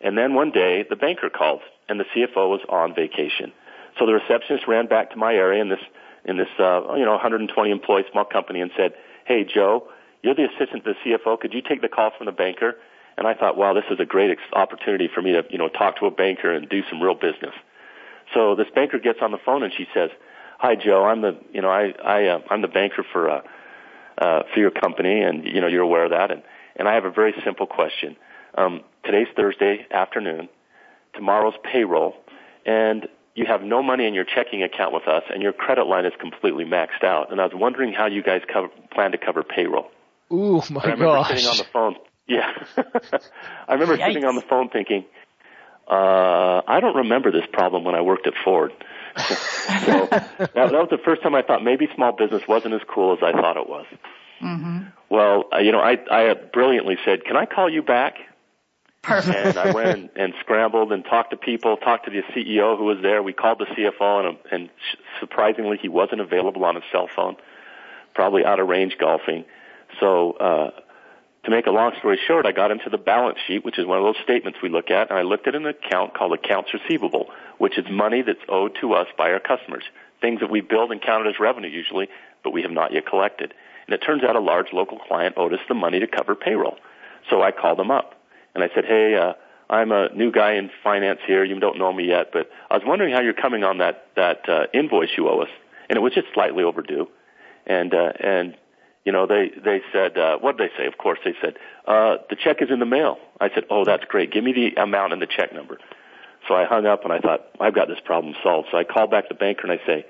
[0.00, 3.52] And then one day the banker called and the CFO was on vacation.
[3.98, 5.80] So the receptionist ran back to my area in this
[6.24, 8.94] in this uh, you know 120 employee small company and said,
[9.26, 9.88] "Hey Joe,
[10.22, 11.38] you're the assistant to the CFO.
[11.38, 12.76] Could you take the call from the banker?"
[13.16, 15.68] And I thought, "Wow, this is a great ex- opportunity for me to you know
[15.68, 17.54] talk to a banker and do some real business."
[18.34, 20.10] So this banker gets on the phone and she says,
[20.58, 23.42] "Hi Joe, I'm the you know I I uh, I'm the banker for uh,
[24.18, 26.42] uh, for your company and you know you're aware of that and
[26.76, 28.16] and I have a very simple question.
[28.56, 30.48] Um, today's Thursday afternoon.
[31.14, 32.14] Tomorrow's payroll,
[32.64, 36.04] and you have no money in your checking account with us, and your credit line
[36.04, 37.30] is completely maxed out.
[37.30, 39.90] And I was wondering how you guys cover, plan to cover payroll.
[40.32, 41.28] Ooh, my I remember gosh!
[41.28, 41.96] sitting on the phone.
[42.26, 42.50] Yeah,
[43.68, 44.06] I remember Yikes.
[44.06, 45.04] sitting on the phone thinking,
[45.90, 48.72] uh, I don't remember this problem when I worked at Ford.
[49.16, 53.12] so that, that was the first time I thought maybe small business wasn't as cool
[53.12, 53.84] as I thought it was.
[54.42, 54.71] Mm-hmm.
[55.12, 58.14] Well, uh, you know, I, I brilliantly said, "Can I call you back?"
[59.02, 59.36] Perfect.
[59.36, 62.84] and I went and, and scrambled and talked to people, talked to the CEO who
[62.84, 63.22] was there.
[63.22, 64.70] We called the CFO, and, and
[65.20, 67.36] surprisingly, he wasn't available on his cell phone,
[68.14, 69.44] probably out of range golfing.
[70.00, 70.70] So, uh,
[71.44, 73.98] to make a long story short, I got into the balance sheet, which is one
[73.98, 77.26] of those statements we look at, and I looked at an account called accounts receivable,
[77.58, 79.84] which is money that's owed to us by our customers,
[80.22, 82.08] things that we build and counted as revenue usually,
[82.42, 83.52] but we have not yet collected.
[83.92, 86.78] And it turns out a large local client owed us the money to cover payroll.
[87.28, 88.14] So I called them up
[88.54, 89.34] and I said, "Hey, uh,
[89.68, 91.44] I'm a new guy in finance here.
[91.44, 94.48] You don't know me yet, but I was wondering how you're coming on that that
[94.48, 95.50] uh, invoice you owe us."
[95.90, 97.06] And it was just slightly overdue.
[97.66, 98.56] And uh, and
[99.04, 100.86] you know they they said uh, what did they say?
[100.86, 103.18] Of course they said uh, the check is in the mail.
[103.42, 104.32] I said, "Oh, that's great.
[104.32, 105.76] Give me the amount and the check number."
[106.48, 108.68] So I hung up and I thought I've got this problem solved.
[108.72, 110.06] So I called back the banker and I say,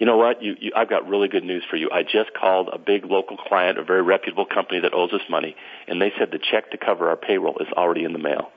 [0.00, 0.42] you know what?
[0.42, 1.90] You, you, I've got really good news for you.
[1.92, 5.54] I just called a big local client, a very reputable company that owes us money,
[5.86, 8.50] and they said the check to cover our payroll is already in the mail.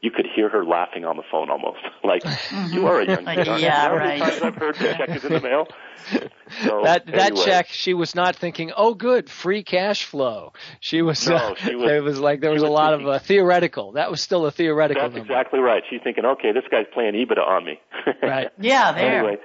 [0.00, 1.78] You could hear her laughing on the phone almost.
[2.04, 2.72] like, mm-hmm.
[2.74, 3.96] you are a young kid, aren't yeah, you?
[3.96, 4.20] right.
[4.20, 5.68] times I've heard the check is in the mail.
[6.62, 7.44] So, that that anyway.
[7.44, 11.28] check, she was not thinking, "Oh, good, free cash flow." She was.
[11.28, 13.18] No, uh, she was- it was like there was, was a lot thinking- of uh,
[13.18, 13.92] theoretical.
[13.92, 15.30] That was still a theoretical That's number.
[15.30, 15.82] exactly right.
[15.90, 17.80] She's thinking, okay, this guy's playing EBITDA on me.
[18.22, 18.48] Right.
[18.58, 19.18] Yeah, there.
[19.18, 19.36] Anyway,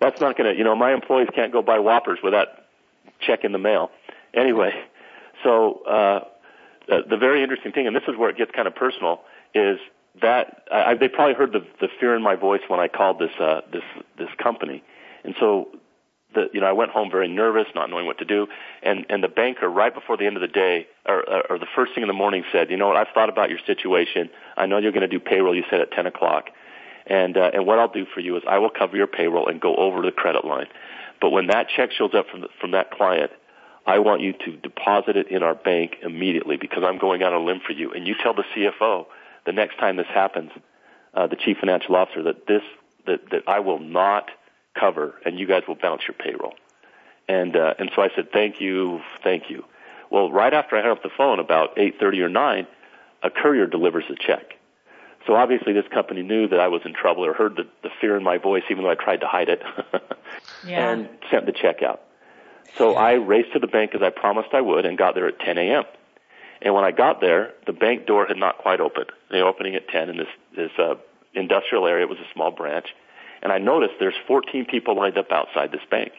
[0.00, 2.66] that's not going to, you know, my employees can't go buy Whoppers with that
[3.20, 3.90] check in the mail.
[4.34, 4.72] Anyway,
[5.42, 6.24] so uh,
[6.88, 9.20] the, the very interesting thing, and this is where it gets kind of personal,
[9.54, 9.78] is
[10.20, 13.30] that I, they probably heard the, the fear in my voice when I called this
[13.40, 13.84] uh, this
[14.18, 14.82] this company,
[15.24, 15.68] and so
[16.34, 18.48] the you know I went home very nervous, not knowing what to do,
[18.82, 21.94] and and the banker right before the end of the day or or the first
[21.94, 24.28] thing in the morning said, you know what, I've thought about your situation.
[24.56, 25.54] I know you're going to do payroll.
[25.54, 26.50] You said at 10 o'clock.
[27.08, 29.60] And uh, and what I'll do for you is I will cover your payroll and
[29.60, 30.66] go over the credit line.
[31.20, 33.32] But when that check shows up from the, from that client,
[33.86, 37.42] I want you to deposit it in our bank immediately because I'm going out on
[37.42, 37.92] a limb for you.
[37.92, 39.06] And you tell the CFO
[39.46, 40.50] the next time this happens,
[41.14, 42.62] uh, the chief financial officer, that this
[43.06, 44.30] that that I will not
[44.78, 46.54] cover, and you guys will bounce your payroll.
[47.26, 49.64] And uh, and so I said, thank you, thank you.
[50.10, 52.66] Well, right after I hung up the phone, about 8:30 or 9,
[53.22, 54.57] a courier delivers a check.
[55.28, 58.16] So obviously this company knew that I was in trouble or heard the, the fear
[58.16, 59.62] in my voice, even though I tried to hide it,
[60.66, 60.90] Yeah.
[60.90, 62.00] and sent the check out.
[62.78, 65.38] So I raced to the bank as I promised I would and got there at
[65.38, 65.84] 10 a.m.
[66.62, 69.12] And when I got there, the bank door had not quite opened.
[69.30, 70.94] They were opening at 10 in this, this uh,
[71.34, 72.06] industrial area.
[72.06, 72.86] It was a small branch.
[73.42, 76.12] And I noticed there's 14 people lined up outside this bank.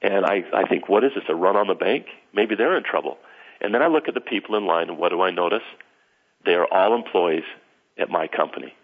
[0.00, 2.06] And I, I think, what is this, a run on the bank?
[2.32, 3.18] Maybe they're in trouble.
[3.60, 5.62] And then I look at the people in line, and what do I notice?
[6.44, 7.44] They are all employees
[7.98, 8.74] at my company.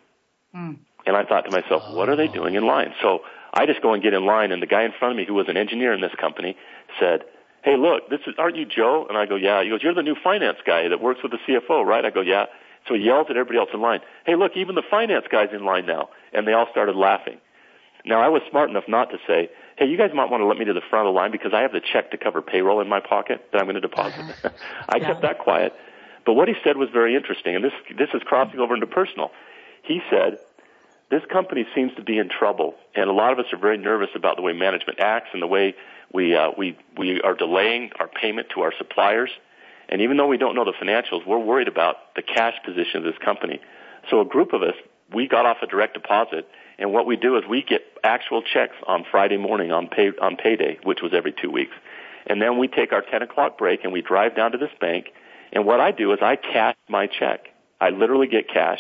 [0.52, 0.72] Hmm.
[1.06, 2.32] And I thought to myself, what are they oh.
[2.32, 2.94] doing in line?
[3.02, 3.20] So
[3.54, 5.34] I just go and get in line, and the guy in front of me, who
[5.34, 6.56] was an engineer in this company,
[6.98, 7.24] said,
[7.62, 10.02] "Hey, look, this is aren't you Joe?" And I go, "Yeah." He goes, "You're the
[10.02, 12.46] new finance guy that works with the CFO, right?" I go, "Yeah."
[12.88, 15.64] So he yells at everybody else in line, "Hey, look, even the finance guy's in
[15.64, 17.38] line now," and they all started laughing.
[18.04, 20.56] Now I was smart enough not to say, "Hey, you guys might want to let
[20.56, 22.80] me to the front of the line because I have the check to cover payroll
[22.80, 24.48] in my pocket that I'm going to deposit." Uh-huh.
[24.88, 25.74] I kept that quiet.
[26.24, 29.30] But what he said was very interesting, and this this is crossing over into personal.
[29.82, 30.38] He said,
[31.10, 34.10] "This company seems to be in trouble, and a lot of us are very nervous
[34.14, 35.74] about the way management acts and the way
[36.12, 39.30] we uh, we we are delaying our payment to our suppliers.
[39.88, 43.04] And even though we don't know the financials, we're worried about the cash position of
[43.04, 43.60] this company.
[44.08, 44.74] So a group of us,
[45.12, 48.76] we got off a direct deposit, and what we do is we get actual checks
[48.86, 51.74] on Friday morning on pay on payday, which was every two weeks,
[52.26, 55.12] and then we take our 10 o'clock break and we drive down to this bank.
[55.52, 57.46] And what I do is I cash my check.
[57.80, 58.78] I literally get cash,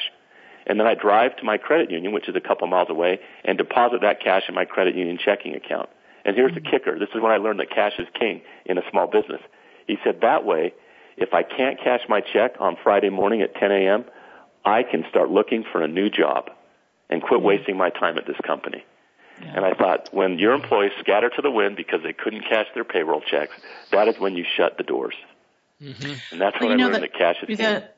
[0.66, 3.58] and then I drive to my credit union, which is a couple miles away, and
[3.58, 5.88] deposit that cash in my credit union checking account.
[6.24, 6.70] And here's the mm-hmm.
[6.70, 6.98] kicker.
[6.98, 9.40] This is when I learned that cash is king in a small business.
[9.86, 10.72] He said that way,
[11.16, 14.04] if I can't cash my check on Friday morning at 10 a.m.,
[14.64, 16.50] I can start looking for a new job
[17.10, 17.48] and quit mm-hmm.
[17.48, 18.84] wasting my time at this company.
[19.40, 22.84] And I thought, when your employees scatter to the wind because they couldn't cash their
[22.84, 23.52] payroll checks,
[23.90, 25.14] that is when you shut the doors.
[25.82, 26.12] Mm-hmm.
[26.32, 27.56] And that's Well, when you I know learned that- that cash is king.
[27.56, 27.88] The,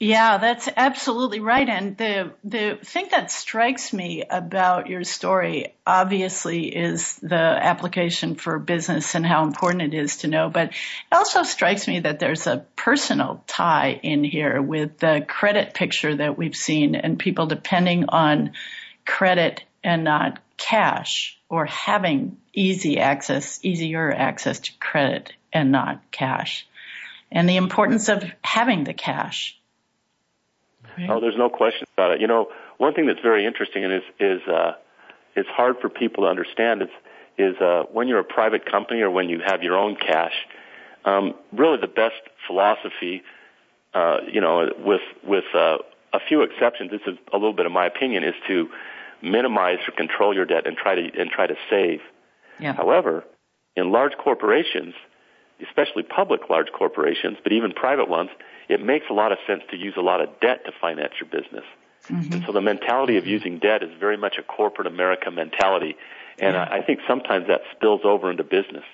[0.00, 1.68] yeah, that's absolutely right.
[1.68, 8.58] And the the thing that strikes me about your story, obviously, is the application for
[8.58, 10.50] business and how important it is to know.
[10.50, 10.74] But it
[11.12, 16.36] also strikes me that there's a personal tie in here with the credit picture that
[16.36, 18.52] we've seen and people depending on
[19.06, 26.66] credit and not cash or having easy access, easier access to credit and not cash
[27.34, 29.58] and the importance of having the cash.
[31.08, 32.20] Oh, there's no question about it.
[32.20, 34.74] You know, one thing that's very interesting and is is uh,
[35.34, 36.88] it's hard for people to understand is
[37.36, 40.34] is uh, when you're a private company or when you have your own cash.
[41.04, 42.14] Um, really, the best
[42.46, 43.22] philosophy,
[43.92, 45.78] uh, you know, with with uh,
[46.12, 48.68] a few exceptions, this is a little bit of my opinion, is to
[49.20, 52.00] minimize or control your debt and try to and try to save.
[52.60, 52.72] Yeah.
[52.72, 53.24] However,
[53.74, 54.94] in large corporations,
[55.62, 58.30] especially public large corporations, but even private ones,
[58.68, 61.28] it makes a lot of sense to use a lot of debt to finance your
[61.28, 61.64] business.
[62.08, 65.96] And so the mentality of using debt is very much a corporate America mentality,
[66.38, 68.84] and I, I think sometimes that spills over into business.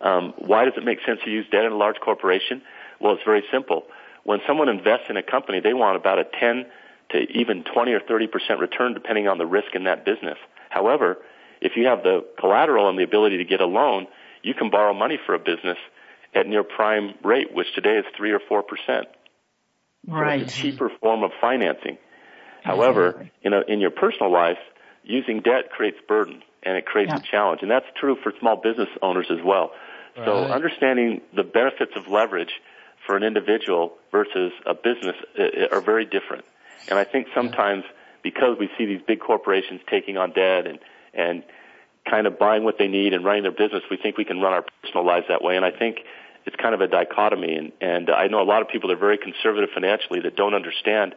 [0.00, 2.62] Um, why does it make sense to use debt in a large corporation?
[3.00, 3.84] Well, it's very simple.
[4.24, 6.66] When someone invests in a company, they want about a 10
[7.10, 10.38] to even 20 or 30 percent return, depending on the risk in that business.
[10.68, 11.18] However,
[11.60, 14.06] if you have the collateral and the ability to get a loan,
[14.42, 15.78] you can borrow money for a business
[16.34, 19.06] at near prime rate, which today is three or four percent.
[20.08, 20.12] So
[20.42, 21.98] It's a cheaper form of financing.
[22.62, 24.58] However, in, a, in your personal life,
[25.02, 26.42] using debt creates burden.
[26.62, 27.18] and it creates Yeah.
[27.18, 27.62] a challenge.
[27.62, 29.72] And that's true for small business owners as well.
[30.26, 32.52] So understanding the benefits of leverage
[33.06, 36.44] for an individual versus a business uh, are very different.
[36.90, 37.84] And I think sometimes
[38.22, 40.78] because we see these big corporations taking on debt and
[41.14, 41.42] and
[42.08, 44.52] kind of buying what they need and running their business, we think we can run
[44.52, 45.56] our personal lives that way.
[45.56, 45.98] And I think
[46.46, 47.56] it's kind of a dichotomy.
[47.56, 50.54] And, and I know a lot of people that are very conservative financially that don't
[50.54, 51.14] understand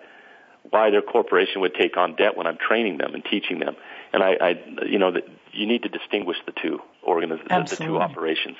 [0.69, 3.75] why their corporation would take on debt when I'm training them and teaching them.
[4.13, 4.49] And I, I
[4.85, 8.57] you know, that you need to distinguish the two organizations, the, the two operations.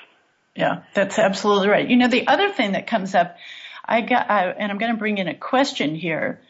[0.54, 1.88] Yeah, that's absolutely right.
[1.88, 3.36] You know, the other thing that comes up,
[3.84, 6.42] I got, I, and I'm going to bring in a question here,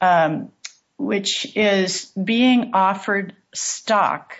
[0.00, 0.52] um,
[0.98, 4.36] which is being offered stock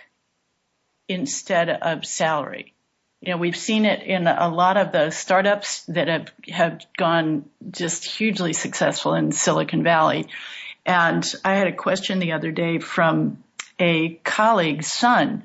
[1.08, 2.74] instead of salary.
[3.20, 7.48] You know, we've seen it in a lot of the startups that have, have gone
[7.70, 10.26] just hugely successful in Silicon Valley.
[10.84, 13.42] And I had a question the other day from
[13.80, 15.44] a colleague's son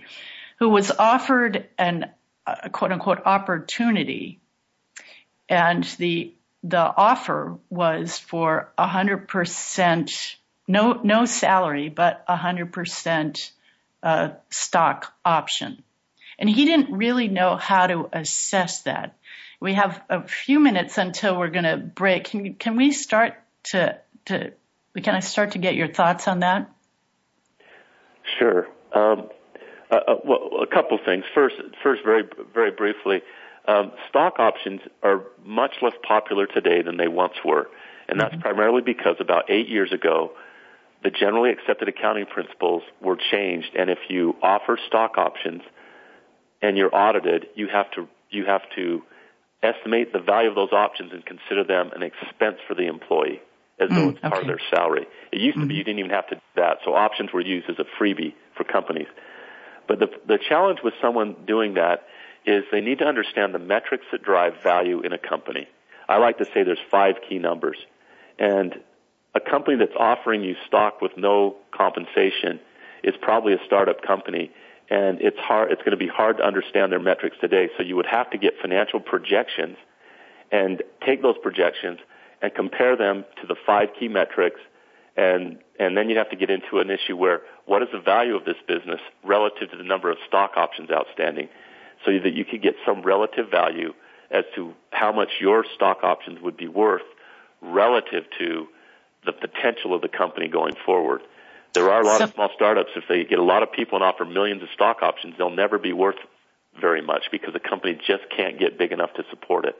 [0.59, 2.11] who was offered an
[2.45, 4.39] a quote unquote opportunity
[5.49, 6.33] and the
[6.63, 10.11] the offer was for a hundred percent
[10.67, 13.51] no no salary but a hundred percent
[14.03, 15.83] uh, stock option.
[16.39, 19.15] And he didn't really know how to assess that.
[19.59, 22.25] We have a few minutes until we're going to break.
[22.25, 23.35] Can, can we start
[23.65, 24.51] to to
[25.03, 26.69] can i start to get your thoughts on that?
[28.39, 28.67] Sure.
[28.93, 29.29] Um,
[29.89, 31.23] uh, uh, well, a couple things.
[31.33, 32.23] First, first, very,
[32.53, 33.21] very briefly,
[33.67, 37.69] um, stock options are much less popular today than they once were,
[38.07, 40.31] and that's primarily because about eight years ago,
[41.03, 45.61] the generally accepted accounting principles were changed, and if you offer stock options
[46.61, 49.03] and you're audited, you have to you have to
[49.63, 53.41] estimate the value of those options and consider them an expense for the employee
[53.79, 55.07] as though mm, it's part of their salary.
[55.31, 55.77] It used to be mm-hmm.
[55.77, 58.63] you didn't even have to do that, so options were used as a freebie for
[58.63, 59.07] companies.
[59.87, 62.05] But the the challenge with someone doing that
[62.45, 65.67] is they need to understand the metrics that drive value in a company.
[66.07, 67.77] I like to say there's five key numbers.
[68.39, 68.79] And
[69.33, 72.59] a company that's offering you stock with no compensation
[73.03, 74.51] is probably a startup company
[74.89, 77.69] and it's hard it's going to be hard to understand their metrics today.
[77.77, 79.77] So you would have to get financial projections
[80.51, 81.99] and take those projections
[82.41, 84.59] and compare them to the five key metrics
[85.15, 88.35] and and then you'd have to get into an issue where what is the value
[88.35, 91.47] of this business relative to the number of stock options outstanding
[92.05, 93.93] so that you could get some relative value
[94.29, 97.01] as to how much your stock options would be worth
[97.61, 98.67] relative to
[99.25, 101.21] the potential of the company going forward.
[101.73, 104.03] There are a lot of small startups, if they get a lot of people and
[104.03, 106.17] offer millions of stock options, they'll never be worth
[106.79, 109.75] very much because the company just can't get big enough to support it.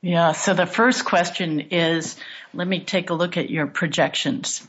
[0.00, 2.16] yeah so the first question is
[2.54, 4.66] let me take a look at your projections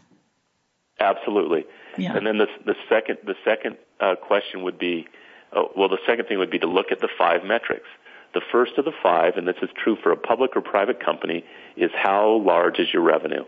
[1.00, 1.66] Absolutely.
[1.98, 2.16] Yeah.
[2.16, 5.08] And then the the second the second uh, question would be,
[5.52, 7.88] uh, well, the second thing would be to look at the five metrics.
[8.34, 11.46] The first of the five, and this is true for a public or private company,
[11.78, 13.44] is how large is your revenue.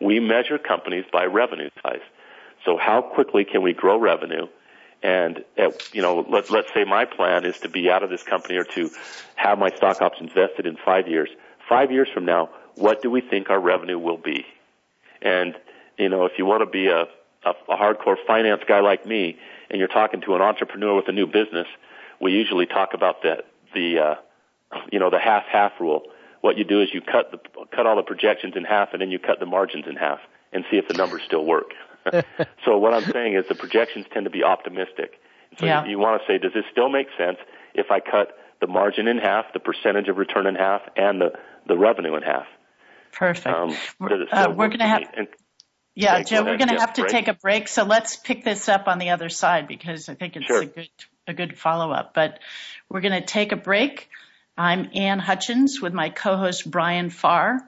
[0.00, 2.00] We measure companies by revenue size.
[2.64, 4.46] So how quickly can we grow revenue?
[5.02, 8.22] And at, you know, let, let's say my plan is to be out of this
[8.22, 8.90] company or to
[9.36, 11.28] have my stock options vested in five years.
[11.68, 14.44] Five years from now, what do we think our revenue will be?
[15.22, 15.54] And
[15.98, 17.02] you know, if you want to be a,
[17.44, 19.36] a, a hardcore finance guy like me,
[19.70, 21.66] and you're talking to an entrepreneur with a new business,
[22.20, 23.44] we usually talk about the
[23.74, 24.14] the uh,
[24.90, 26.02] you know the half half rule.
[26.40, 27.38] What you do is you cut the
[27.74, 30.20] cut all the projections in half, and then you cut the margins in half,
[30.52, 31.72] and see if the numbers still work.
[32.64, 35.20] so what I'm saying is the projections tend to be optimistic.
[35.58, 35.84] So Yeah.
[35.84, 37.38] you, you want to say, does this still make sense
[37.74, 41.32] if I cut the margin in half, the percentage of return in half, and the
[41.66, 42.46] the revenue in half?
[43.12, 45.02] perfect Um, we're, uh, we're going to have?
[45.16, 45.28] And-
[45.94, 47.12] Yeah, Okay, go Joe, we're going to have to break.
[47.12, 50.36] take a break, so let's pick this up on the other side because I think
[50.36, 50.62] it's Sure.
[50.62, 50.88] a good
[51.26, 52.14] a good follow up.
[52.14, 52.38] But
[52.88, 54.08] we're going to take a break.
[54.58, 57.60] I'm Ann Hutchins with my co-host Brian Farr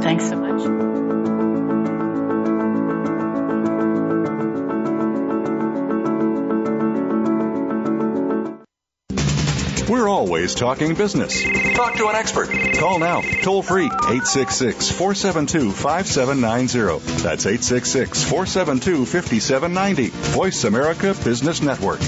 [0.02, 0.89] Thanks so much.
[9.90, 11.42] We're always talking business.
[11.74, 12.48] Talk to an expert.
[12.78, 17.22] Call now, toll free, 866 472 5790.
[17.24, 20.10] That's 866 472 5790.
[20.30, 21.98] Voice America Business Network.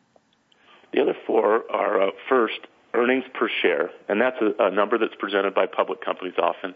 [0.93, 2.61] The other four are uh, first
[2.93, 6.75] earnings per share, and that's a, a number that's presented by public companies often.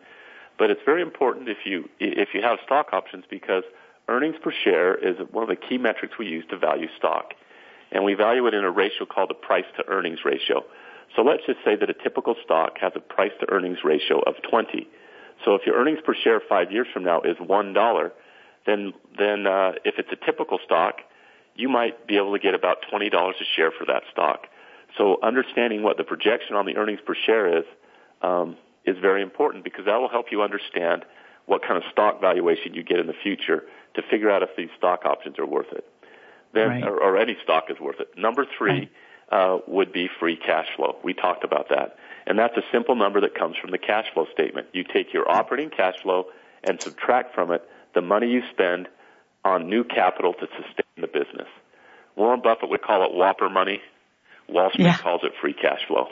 [0.59, 3.63] But it's very important if you if you have stock options because
[4.09, 7.35] earnings per share is one of the key metrics we use to value stock,
[7.93, 10.65] and we value it in a ratio called the price to earnings ratio.
[11.15, 14.35] So let's just say that a typical stock has a price to earnings ratio of
[14.51, 14.87] 20.
[15.45, 18.13] So if your earnings per share five years from now is one dollar,
[18.67, 20.97] then then uh, if it's a typical stock,
[21.55, 24.49] you might be able to get about twenty dollars a share for that stock.
[24.97, 27.65] So understanding what the projection on the earnings per share is
[28.23, 31.05] um, is very important because that will help you understand
[31.47, 33.65] what kind of stock valuation you get in the future
[33.95, 35.85] to figure out if these stock options are worth it.
[36.53, 36.85] Then, right.
[36.85, 38.09] or, or, any stock is worth it.
[38.17, 38.91] Number three
[39.31, 39.41] right.
[39.41, 40.97] uh, would be free cash flow.
[41.03, 44.27] We talked about that, and that's a simple number that comes from the cash flow
[44.33, 44.69] statement.
[44.73, 46.27] You take your operating cash flow
[46.65, 47.63] and subtract from it
[47.95, 48.89] the money you spend
[49.45, 51.49] on new capital to sustain the business.
[52.17, 53.81] Warren Buffett would call it Whopper money.
[54.49, 54.97] Wall Street yeah.
[54.97, 56.09] calls it free cash flow.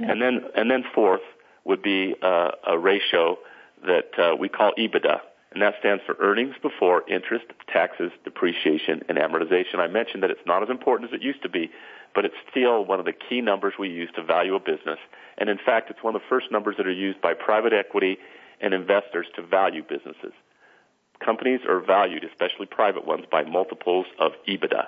[0.00, 0.10] Yeah.
[0.10, 1.22] And then, and then fourth
[1.66, 3.36] would be uh, a ratio
[3.84, 5.20] that uh, we call EBITDA,
[5.52, 9.78] and that stands for earnings before interest, taxes, depreciation, and amortization.
[9.78, 11.70] I mentioned that it's not as important as it used to be,
[12.14, 14.98] but it's still one of the key numbers we use to value a business.
[15.38, 18.18] And in fact, it's one of the first numbers that are used by private equity
[18.60, 20.32] and investors to value businesses
[21.24, 24.86] companies are valued, especially private ones, by multiples of EBITDA.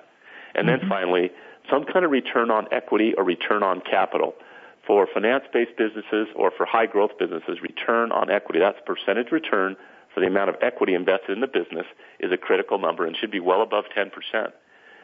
[0.54, 0.80] And mm-hmm.
[0.80, 1.30] then finally,
[1.70, 4.34] some kind of return on equity or return on capital.
[4.88, 9.76] For finance-based businesses or for high growth businesses, return on equity, that's percentage return
[10.14, 11.84] for the amount of equity invested in the business
[12.18, 14.10] is a critical number and should be well above 10%.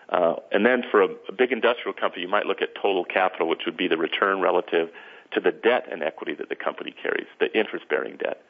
[0.09, 3.47] Uh, and then for a, a big industrial company, you might look at total capital,
[3.47, 4.89] which would be the return relative
[5.35, 8.41] to the debt and equity that the company carries, the interest bearing debt.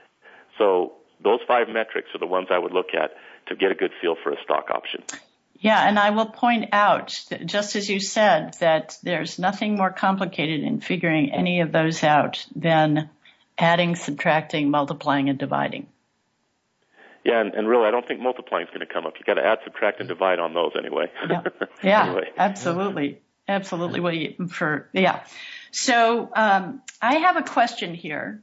[0.56, 0.92] So
[1.24, 3.10] those five metrics are the ones I would look at
[3.48, 5.02] to get a good feel for a stock option.
[5.64, 10.62] Yeah, and I will point out, just as you said, that there's nothing more complicated
[10.62, 13.08] in figuring any of those out than
[13.56, 15.86] adding, subtracting, multiplying, and dividing.
[17.24, 19.14] Yeah, and, and really, I don't think multiplying is going to come up.
[19.16, 21.10] You've got to add, subtract, and divide on those anyway.
[21.30, 21.40] Yeah,
[21.82, 22.30] yeah anyway.
[22.36, 24.00] absolutely, absolutely.
[24.00, 25.24] What you, for yeah.
[25.70, 28.42] So um, I have a question here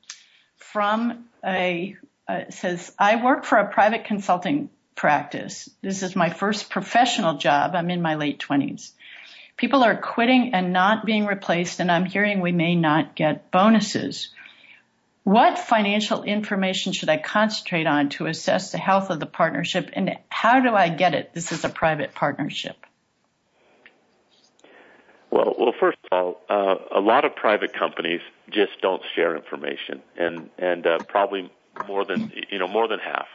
[0.55, 1.95] from a
[2.28, 5.70] uh, says, I work for a private consulting practice.
[5.82, 7.76] This is my first professional job.
[7.76, 8.92] I'm in my late 20s.
[9.58, 14.30] People are quitting and not being replaced, and I'm hearing we may not get bonuses.
[15.24, 20.18] What financial information should I concentrate on to assess the health of the partnership, and
[20.30, 21.34] how do I get it?
[21.34, 22.76] This is a private partnership.
[25.30, 30.02] Well, well, first of all, uh, a lot of private companies just don't share information,
[30.18, 31.52] and and uh, probably
[31.88, 33.28] more than you know more than half.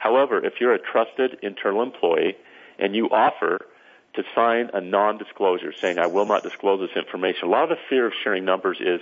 [0.00, 2.34] However, if you're a trusted internal employee
[2.78, 3.66] and you offer
[4.14, 7.76] to sign a non-disclosure saying, I will not disclose this information, a lot of the
[7.90, 9.00] fear of sharing numbers is,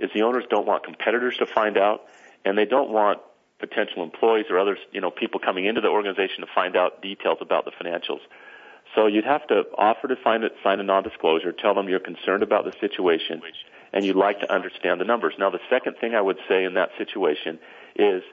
[0.00, 2.02] is the owners don't want competitors to find out
[2.44, 3.20] and they don't want
[3.60, 7.38] potential employees or others, you know, people coming into the organization to find out details
[7.40, 8.20] about the financials.
[8.96, 12.72] So you'd have to offer to sign, a non-disclosure, tell them you're concerned about the
[12.80, 13.40] situation,
[13.92, 15.34] and you'd like to understand the numbers.
[15.38, 17.60] Now, the second thing I would say in that situation
[17.94, 18.24] is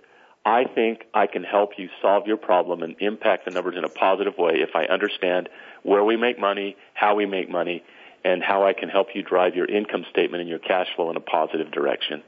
[0.47, 3.89] I think I can help you solve your problem and impact the numbers in a
[3.89, 5.49] positive way if I understand
[5.83, 7.83] where we make money, how we make money,
[8.23, 11.17] and how I can help you drive your income statement and your cash flow in
[11.17, 12.23] a positive direction.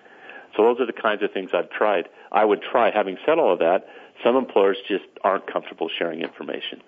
[0.57, 2.09] So those are the kinds of things I've tried.
[2.29, 2.91] I would try.
[2.91, 3.87] Having said all of that,
[4.21, 6.83] some employers just aren't comfortable sharing information.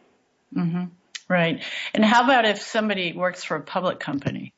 [0.53, 0.84] Mm-hmm.
[1.29, 1.63] Right.
[1.93, 4.53] And how about if somebody works for a public company?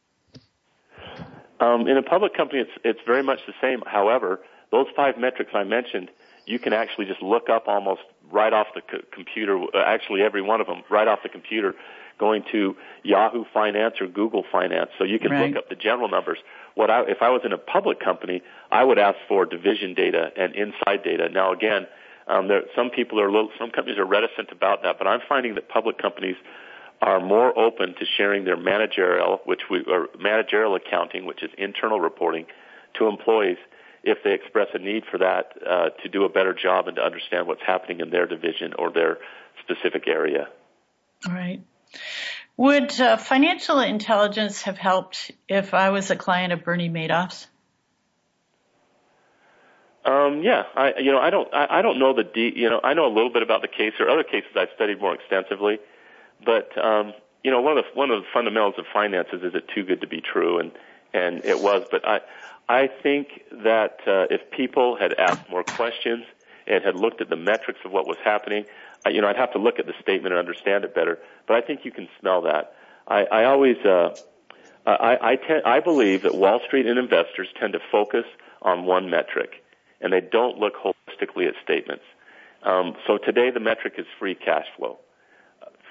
[1.59, 3.83] Um, in a public company, it's it's very much the same.
[3.85, 4.39] However,
[4.71, 6.09] those five metrics I mentioned,
[6.45, 9.61] you can actually just look up almost right off the co- computer.
[9.73, 11.75] Uh, actually, every one of them right off the computer,
[12.19, 14.91] going to Yahoo Finance or Google Finance.
[14.97, 15.47] So you can right.
[15.47, 16.37] look up the general numbers.
[16.75, 18.41] What I, if I was in a public company,
[18.71, 21.29] I would ask for division data and inside data.
[21.29, 21.87] Now, again,
[22.27, 25.55] um, there, some people are little, some companies are reticent about that, but I'm finding
[25.55, 26.35] that public companies
[27.01, 31.99] are more open to sharing their managerial, which we, or managerial accounting, which is internal
[31.99, 32.45] reporting,
[32.97, 33.57] to employees
[34.03, 37.01] if they express a need for that uh, to do a better job and to
[37.01, 39.17] understand what's happening in their division or their
[39.63, 40.47] specific area.
[41.27, 41.61] All right.
[42.57, 47.47] Would uh, financial intelligence have helped if I was a client of Bernie Madoff's?
[50.05, 52.81] Um, yeah, I you know I don't I, I don't know the de- you know
[52.83, 55.79] I know a little bit about the case or other cases I've studied more extensively.
[56.45, 59.67] But um, you know, one of the one of the fundamentals of finances is it
[59.73, 60.71] too good to be true, and
[61.13, 61.85] and it was.
[61.89, 62.19] But I
[62.69, 66.23] I think that uh, if people had asked more questions
[66.65, 68.65] and had looked at the metrics of what was happening,
[69.05, 71.19] I, you know, I'd have to look at the statement and understand it better.
[71.47, 72.75] But I think you can smell that.
[73.07, 74.15] I, I always uh,
[74.85, 78.25] I I, I believe that Wall Street and investors tend to focus
[78.61, 79.63] on one metric,
[79.99, 82.03] and they don't look holistically at statements.
[82.63, 84.99] Um, so today the metric is free cash flow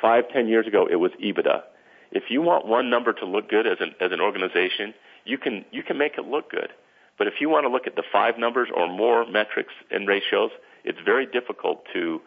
[0.03, 1.63] five, ten years ago, it was EBITDA.
[2.11, 4.93] If you want one number to look good as an, as an organization,
[5.25, 6.71] you can, you can make it look good.
[7.19, 10.51] But if you want to look at the five numbers or more metrics and ratios,
[10.85, 12.21] it's very difficult to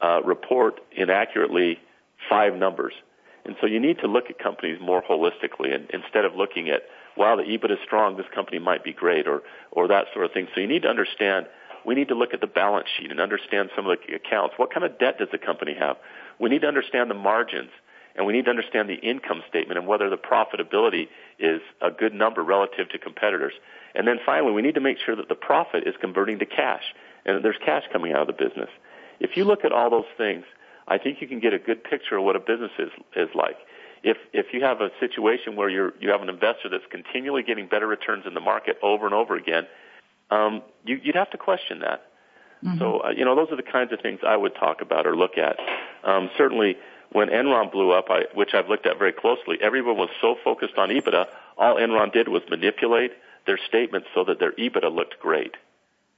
[0.00, 1.78] uh, report inaccurately
[2.28, 2.94] five numbers.
[3.44, 6.82] And so you need to look at companies more holistically and instead of looking at,
[7.16, 10.32] wow, the EBITDA is strong, this company might be great or, or that sort of
[10.32, 10.48] thing.
[10.54, 11.46] So you need to understand,
[11.84, 14.54] we need to look at the balance sheet and understand some of the accounts.
[14.56, 15.96] What kind of debt does the company have?
[16.38, 17.70] We need to understand the margins
[18.14, 21.08] and we need to understand the income statement and whether the profitability
[21.38, 23.52] is a good number relative to competitors.
[23.94, 26.82] And then finally, we need to make sure that the profit is converting to cash
[27.24, 28.68] and that there's cash coming out of the business.
[29.20, 30.44] If you look at all those things,
[30.88, 33.56] I think you can get a good picture of what a business is, is like.
[34.02, 37.68] If, if you have a situation where you're, you have an investor that's continually getting
[37.68, 39.66] better returns in the market over and over again,
[40.30, 42.02] um, you, you'd have to question that.
[42.64, 42.78] Mm-hmm.
[42.78, 45.16] So, uh, you know, those are the kinds of things I would talk about or
[45.16, 45.56] look at.
[46.04, 46.76] Um, certainly,
[47.12, 50.78] when Enron blew up, I, which I've looked at very closely, everyone was so focused
[50.78, 51.26] on EBITDA,
[51.58, 53.12] all Enron did was manipulate
[53.46, 55.54] their statements so that their EBITDA looked great.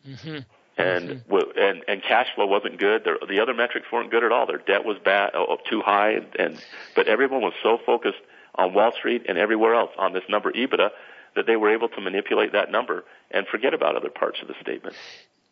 [0.06, 0.38] Mm-hmm.
[0.76, 1.58] And, mm-hmm.
[1.58, 3.04] and and cash flow wasn't good.
[3.04, 4.46] Their, the other metrics weren't good at all.
[4.46, 6.64] Their debt was bad, oh, too high, and, and
[6.96, 8.18] but everyone was so focused
[8.56, 10.90] on Wall Street and everywhere else on this number EBITDA
[11.36, 14.54] that they were able to manipulate that number and forget about other parts of the
[14.60, 14.96] statement.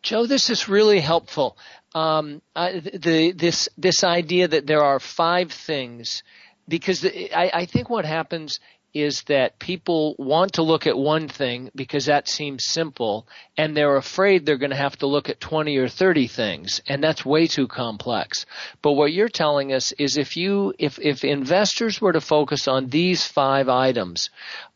[0.03, 1.57] Joe, this is really helpful.
[1.95, 6.23] Um, the, this this idea that there are five things,
[6.67, 8.59] because the, I, I think what happens
[8.93, 13.27] is that people want to look at one thing because that seems simple,
[13.57, 17.01] and they're afraid they're going to have to look at 20 or 30 things, and
[17.01, 18.45] that's way too complex.
[18.81, 22.89] But what you're telling us is if you, if, if investors were to focus on
[22.89, 24.29] these five items,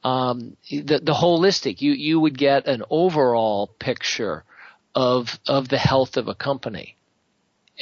[0.06, 4.46] um, the, the holistic, you, you would get an overall picture
[4.98, 6.98] of of the health of a company.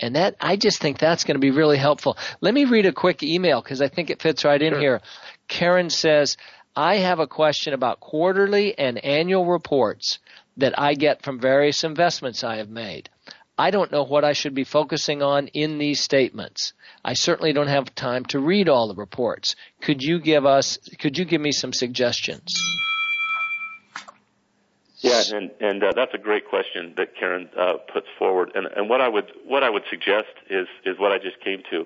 [0.01, 2.18] And that I just think that's going to be really helpful.
[2.41, 5.01] Let me read a quick email because I think it fits right in here.
[5.47, 6.36] Karen says,
[6.76, 10.20] "I have a question about quarterly and annual reports
[10.57, 13.09] that I get from various investments I have made.
[13.57, 16.74] I don't know what I should be focusing on in these statements.
[17.05, 19.55] I certainly don't have time to read all the reports.
[19.80, 22.53] Could you give us could you give me some suggestions?"
[25.06, 28.51] Yeah, and and uh, that's a great question that Karen uh, puts forward.
[28.56, 31.64] And and what I would what I would suggest is is what I just came
[31.72, 31.86] to.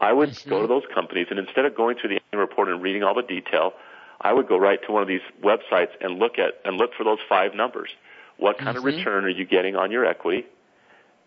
[0.00, 0.48] I would mm-hmm.
[0.48, 3.14] go to those companies and instead of going through the annual report and reading all
[3.14, 3.74] the detail,
[4.20, 7.04] I would go right to one of these websites and look at and look for
[7.04, 7.90] those five numbers.
[8.38, 8.78] What kind mm-hmm.
[8.78, 10.46] of return are you getting on your equity?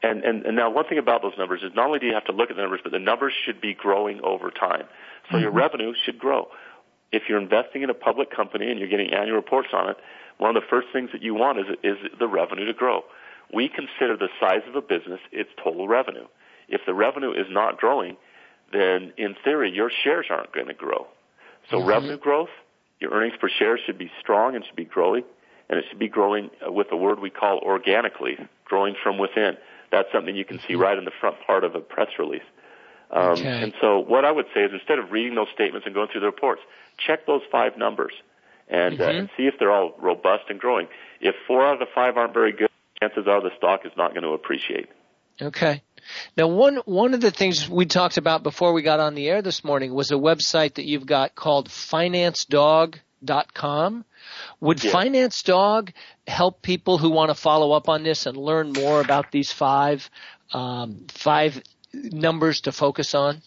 [0.03, 2.25] and, and, and now one thing about those numbers is not only do you have
[2.25, 4.83] to look at the numbers, but the numbers should be growing over time.
[5.29, 5.43] So mm-hmm.
[5.43, 6.49] your revenue should grow.
[7.13, 9.97] If you're investing in a public company and you're getting annual reports on it,
[10.39, 13.03] one of the first things that you want is, is the revenue to grow.
[13.53, 16.25] We consider the size of a business its total revenue.
[16.67, 18.17] If the revenue is not growing,
[18.71, 21.07] then in theory your shares aren't going to grow.
[21.69, 21.87] So mm-hmm.
[21.87, 22.49] revenue growth,
[22.99, 25.23] your earnings per share should be strong and should be growing,
[25.69, 29.55] and it should be growing with a word we call organically, growing from within.
[29.91, 30.81] That's something you can see mm-hmm.
[30.81, 32.41] right in the front part of a press release.
[33.13, 33.63] Um, okay.
[33.63, 36.21] And so what I would say is instead of reading those statements and going through
[36.21, 36.61] the reports,
[36.97, 38.13] check those five numbers
[38.67, 39.15] and, uh, mm-hmm.
[39.15, 40.87] uh, and see if they're all robust and growing.
[41.21, 44.11] If four out of the five aren't very good, chances are the stock is not
[44.11, 44.89] going to appreciate.
[45.41, 45.81] Okay.
[46.35, 49.41] Now, one one of the things we talked about before we got on the air
[49.41, 54.05] this morning was a website that you've got called FinanceDog.com.
[54.59, 54.81] Would.
[54.81, 55.93] Finance Dog
[56.27, 60.09] help people who want to follow up on this and learn more about these five
[60.51, 61.61] um, five
[61.93, 63.41] numbers to focus on?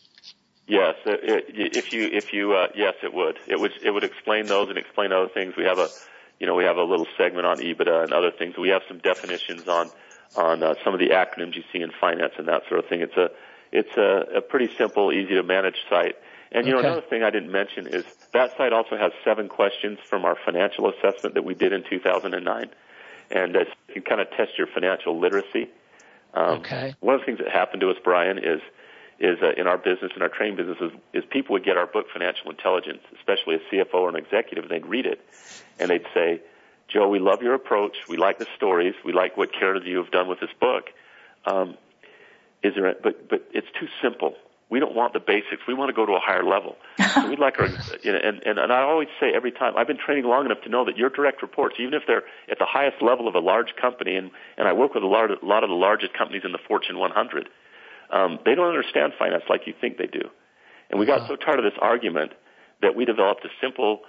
[0.66, 3.38] Yes, if you if you uh, yes, it would.
[3.46, 5.54] It would it would explain those and explain other things.
[5.56, 5.88] We have a
[6.40, 8.56] you know we have a little segment on EBITDA and other things.
[8.58, 9.90] We have some definitions on
[10.34, 13.00] on uh, some of the acronyms you see in finance and that sort of thing.
[13.00, 13.30] It's a
[13.70, 16.16] it's a, a pretty simple, easy to manage site.
[16.52, 16.82] And you okay.
[16.82, 20.36] know another thing I didn't mention is that site also has seven questions from our
[20.44, 22.70] financial assessment that we did in 2009,
[23.30, 25.68] and uh, you can kind of test your financial literacy.
[26.36, 26.94] Um, okay.
[27.00, 28.60] One of the things that happened to us, Brian, is
[29.18, 31.86] is uh, in our business, in our training business, is, is people would get our
[31.86, 35.20] book, Financial Intelligence, especially a CFO or an executive, and they'd read it,
[35.78, 36.42] and they'd say,
[36.88, 37.96] Joe, we love your approach.
[38.08, 38.94] We like the stories.
[39.04, 40.90] We like what Karen and you have done with this book.
[41.46, 41.78] Um,
[42.62, 42.88] is there?
[42.88, 44.34] A, but but it's too simple.
[44.68, 45.62] We don't want the basics.
[45.68, 46.76] We want to go to a higher level.
[47.14, 47.68] so we'd like our,
[48.02, 50.62] you know, and, and, and I always say every time, I've been training long enough
[50.64, 53.38] to know that your direct reports, even if they're at the highest level of a
[53.38, 56.14] large company, and, and I work with a lot, of, a lot of the largest
[56.14, 57.48] companies in the Fortune 100,
[58.10, 60.28] um, they don't understand finance like you think they do.
[60.90, 62.32] And we got so tired of this argument
[62.82, 64.00] that we developed a simple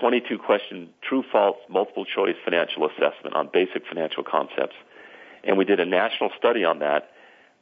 [0.00, 4.76] 22 question true false multiple choice financial assessment on basic financial concepts.
[5.44, 7.10] And we did a national study on that.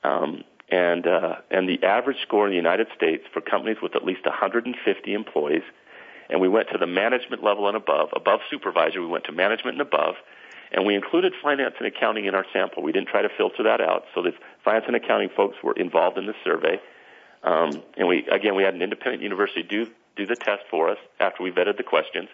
[0.02, 4.04] Um, and, uh, and the average score in the United States for companies with at
[4.04, 5.62] least 150 employees,
[6.30, 9.74] and we went to the management level and above, above supervisor, we went to management
[9.74, 10.14] and above,
[10.72, 12.82] and we included finance and accounting in our sample.
[12.82, 14.32] We didn't try to filter that out, so the
[14.64, 16.80] finance and accounting folks were involved in the survey.
[17.42, 19.86] Um, and we, again, we had an independent university do
[20.16, 22.28] do the test for us after we vetted the questions,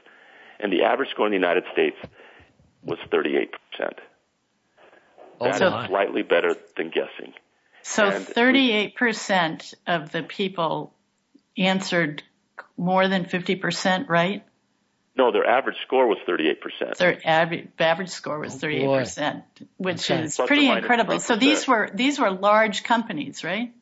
[0.60, 1.96] and the average score in the United States
[2.82, 3.48] was 38%.
[5.40, 7.32] That is slightly better than guessing.
[7.82, 10.94] So and 38% of the people
[11.56, 12.22] answered
[12.76, 14.44] more than 50%, right?
[15.16, 16.96] No, their average score was 38%.
[16.96, 20.22] Their average, average score was 38%, oh which okay.
[20.22, 21.14] is Plus pretty incredible.
[21.14, 21.20] 3%.
[21.20, 23.72] So these were these were large companies, right?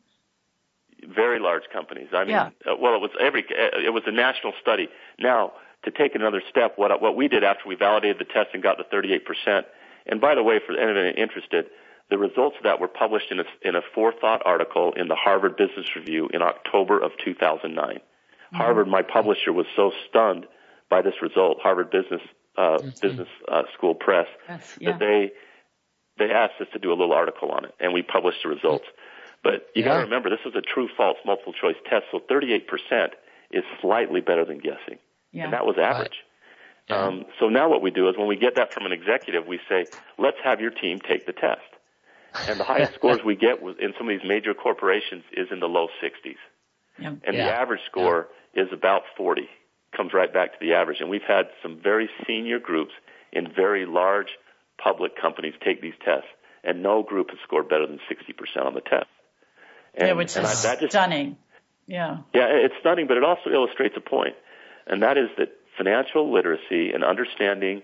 [1.06, 2.08] very large companies.
[2.12, 2.50] I mean, yeah.
[2.66, 4.88] uh, well, it was every uh, it was a national study.
[5.18, 5.52] Now,
[5.84, 8.78] to take another step, what what we did after we validated the test and got
[8.78, 9.66] the 38 percent.
[10.06, 11.66] And by the way, for anyone interested,
[12.10, 15.56] the results of that were published in a, in a forethought article in the Harvard
[15.56, 17.96] Business Review in October of 2009.
[17.96, 18.56] Mm-hmm.
[18.56, 20.46] Harvard, my publisher, was so stunned
[20.88, 22.22] by this result, Harvard Business
[22.56, 22.88] uh, mm-hmm.
[23.00, 24.90] Business uh, School Press, yes, yeah.
[24.92, 25.32] that they
[26.18, 28.86] they asked us to do a little article on it, and we published the results.
[29.44, 29.84] But you yeah.
[29.84, 32.62] got to remember, this is a true false multiple choice test, so 38%
[33.52, 34.98] is slightly better than guessing.
[35.30, 35.44] Yeah.
[35.44, 36.16] And that was average.
[36.90, 36.98] Right.
[36.98, 39.60] Um, so now what we do is when we get that from an executive, we
[39.68, 39.86] say,
[40.18, 41.60] let's have your team take the test.
[42.48, 45.66] And the highest scores we get in some of these major corporations is in the
[45.66, 46.36] low 60s.
[47.00, 47.18] Yep.
[47.24, 47.46] And yeah.
[47.46, 48.64] the average score yeah.
[48.64, 49.48] is about 40.
[49.96, 50.98] Comes right back to the average.
[51.00, 52.92] And we've had some very senior groups
[53.32, 54.28] in very large
[54.82, 56.28] public companies take these tests,
[56.64, 59.06] and no group has scored better than 60% on the test.
[59.94, 61.36] And, yeah, which is I, just, stunning.
[61.86, 62.18] Yeah.
[62.32, 64.34] Yeah, it's stunning, but it also illustrates a point,
[64.86, 67.82] and that is that financial literacy and understanding,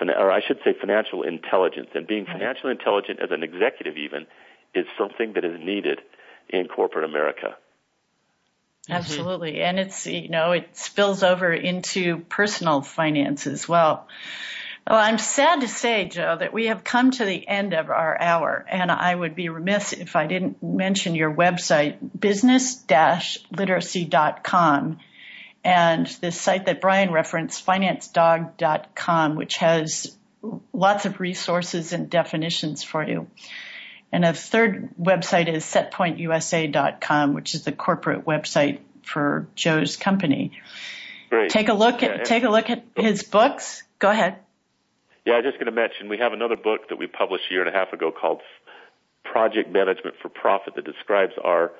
[0.00, 4.26] or I should say financial intelligence, and being financially intelligent as an executive even,
[4.74, 6.00] is something that is needed
[6.48, 7.56] in corporate America.
[8.84, 8.92] Mm-hmm.
[8.92, 9.62] Absolutely.
[9.62, 14.08] And it's, you know, it spills over into personal finance as well.
[14.86, 18.20] Well, I'm sad to say, Joe, that we have come to the end of our
[18.20, 24.98] hour, and I would be remiss if I didn't mention your website, business-literacy.com,
[25.64, 30.14] and the site that Brian referenced, financedog.com, which has
[30.72, 33.28] lots of resources and definitions for you.
[34.12, 40.52] And a third website is setpointusa.com, which is the corporate website for Joe's company.
[41.30, 41.50] Great.
[41.50, 43.02] Take a look at take a look at oh.
[43.02, 43.82] his books.
[43.98, 44.36] Go ahead.
[45.24, 47.54] Yeah, I was just going to mention we have another book that we published a
[47.54, 48.42] year and a half ago called
[49.24, 51.72] Project Management for Profit that describes our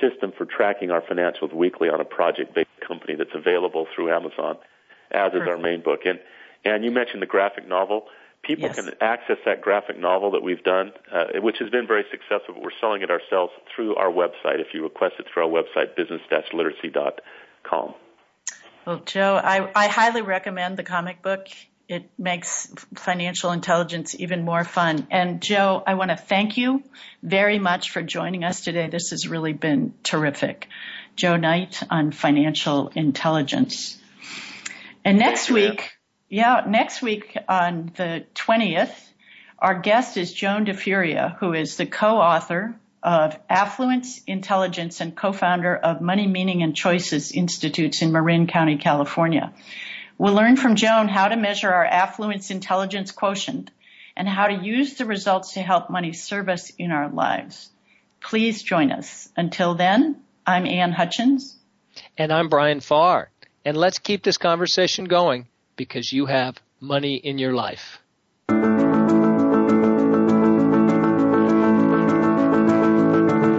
[0.00, 4.56] system for tracking our financials weekly on a project-based company that's available through Amazon,
[5.10, 6.00] as is our main book.
[6.04, 6.18] And
[6.64, 8.08] and you mentioned the graphic novel.
[8.42, 8.76] People Yes.
[8.76, 12.54] can access that graphic novel that we've done, uh, which has been very successful.
[12.54, 14.60] But we're selling it ourselves through our website.
[14.60, 17.94] If you request it through our website, business-literacy.com.
[18.86, 21.48] Well, Joe, I, I highly recommend the comic book.
[21.88, 25.06] It makes financial intelligence even more fun.
[25.10, 26.82] And Joe, I want to thank you
[27.22, 28.90] very much for joining us today.
[28.90, 30.68] This has really been terrific.
[31.16, 33.96] Joe Knight on financial intelligence.
[35.02, 35.92] And next week,
[36.28, 38.92] yeah, next week on the 20th,
[39.58, 46.02] our guest is Joan DiFuria, who is the co-author of Affluence, Intelligence, and co-founder of
[46.02, 49.54] Money, Meaning, and Choices Institutes in Marin County, California.
[50.18, 53.70] We'll learn from Joan how to measure our affluence intelligence quotient
[54.16, 57.70] and how to use the results to help money serve us in our lives.
[58.20, 59.28] Please join us.
[59.36, 61.56] Until then, I'm Ann Hutchins.
[62.16, 63.30] And I'm Brian Farr.
[63.64, 65.46] And let's keep this conversation going
[65.76, 68.00] because you have money in your life.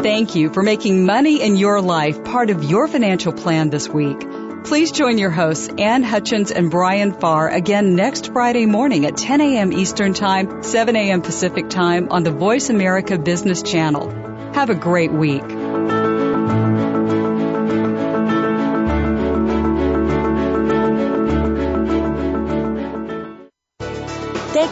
[0.04, 4.20] Thank you for making money in your life part of your financial plan this week.
[4.64, 9.42] Please join your hosts, Ann Hutchins and Brian Farr, again next Friday morning at 10
[9.42, 9.74] a.m.
[9.74, 11.22] Eastern Time, 7 a.m.
[11.22, 14.10] Pacific Time on the Voice America Business Channel.
[14.54, 15.59] Have a great week.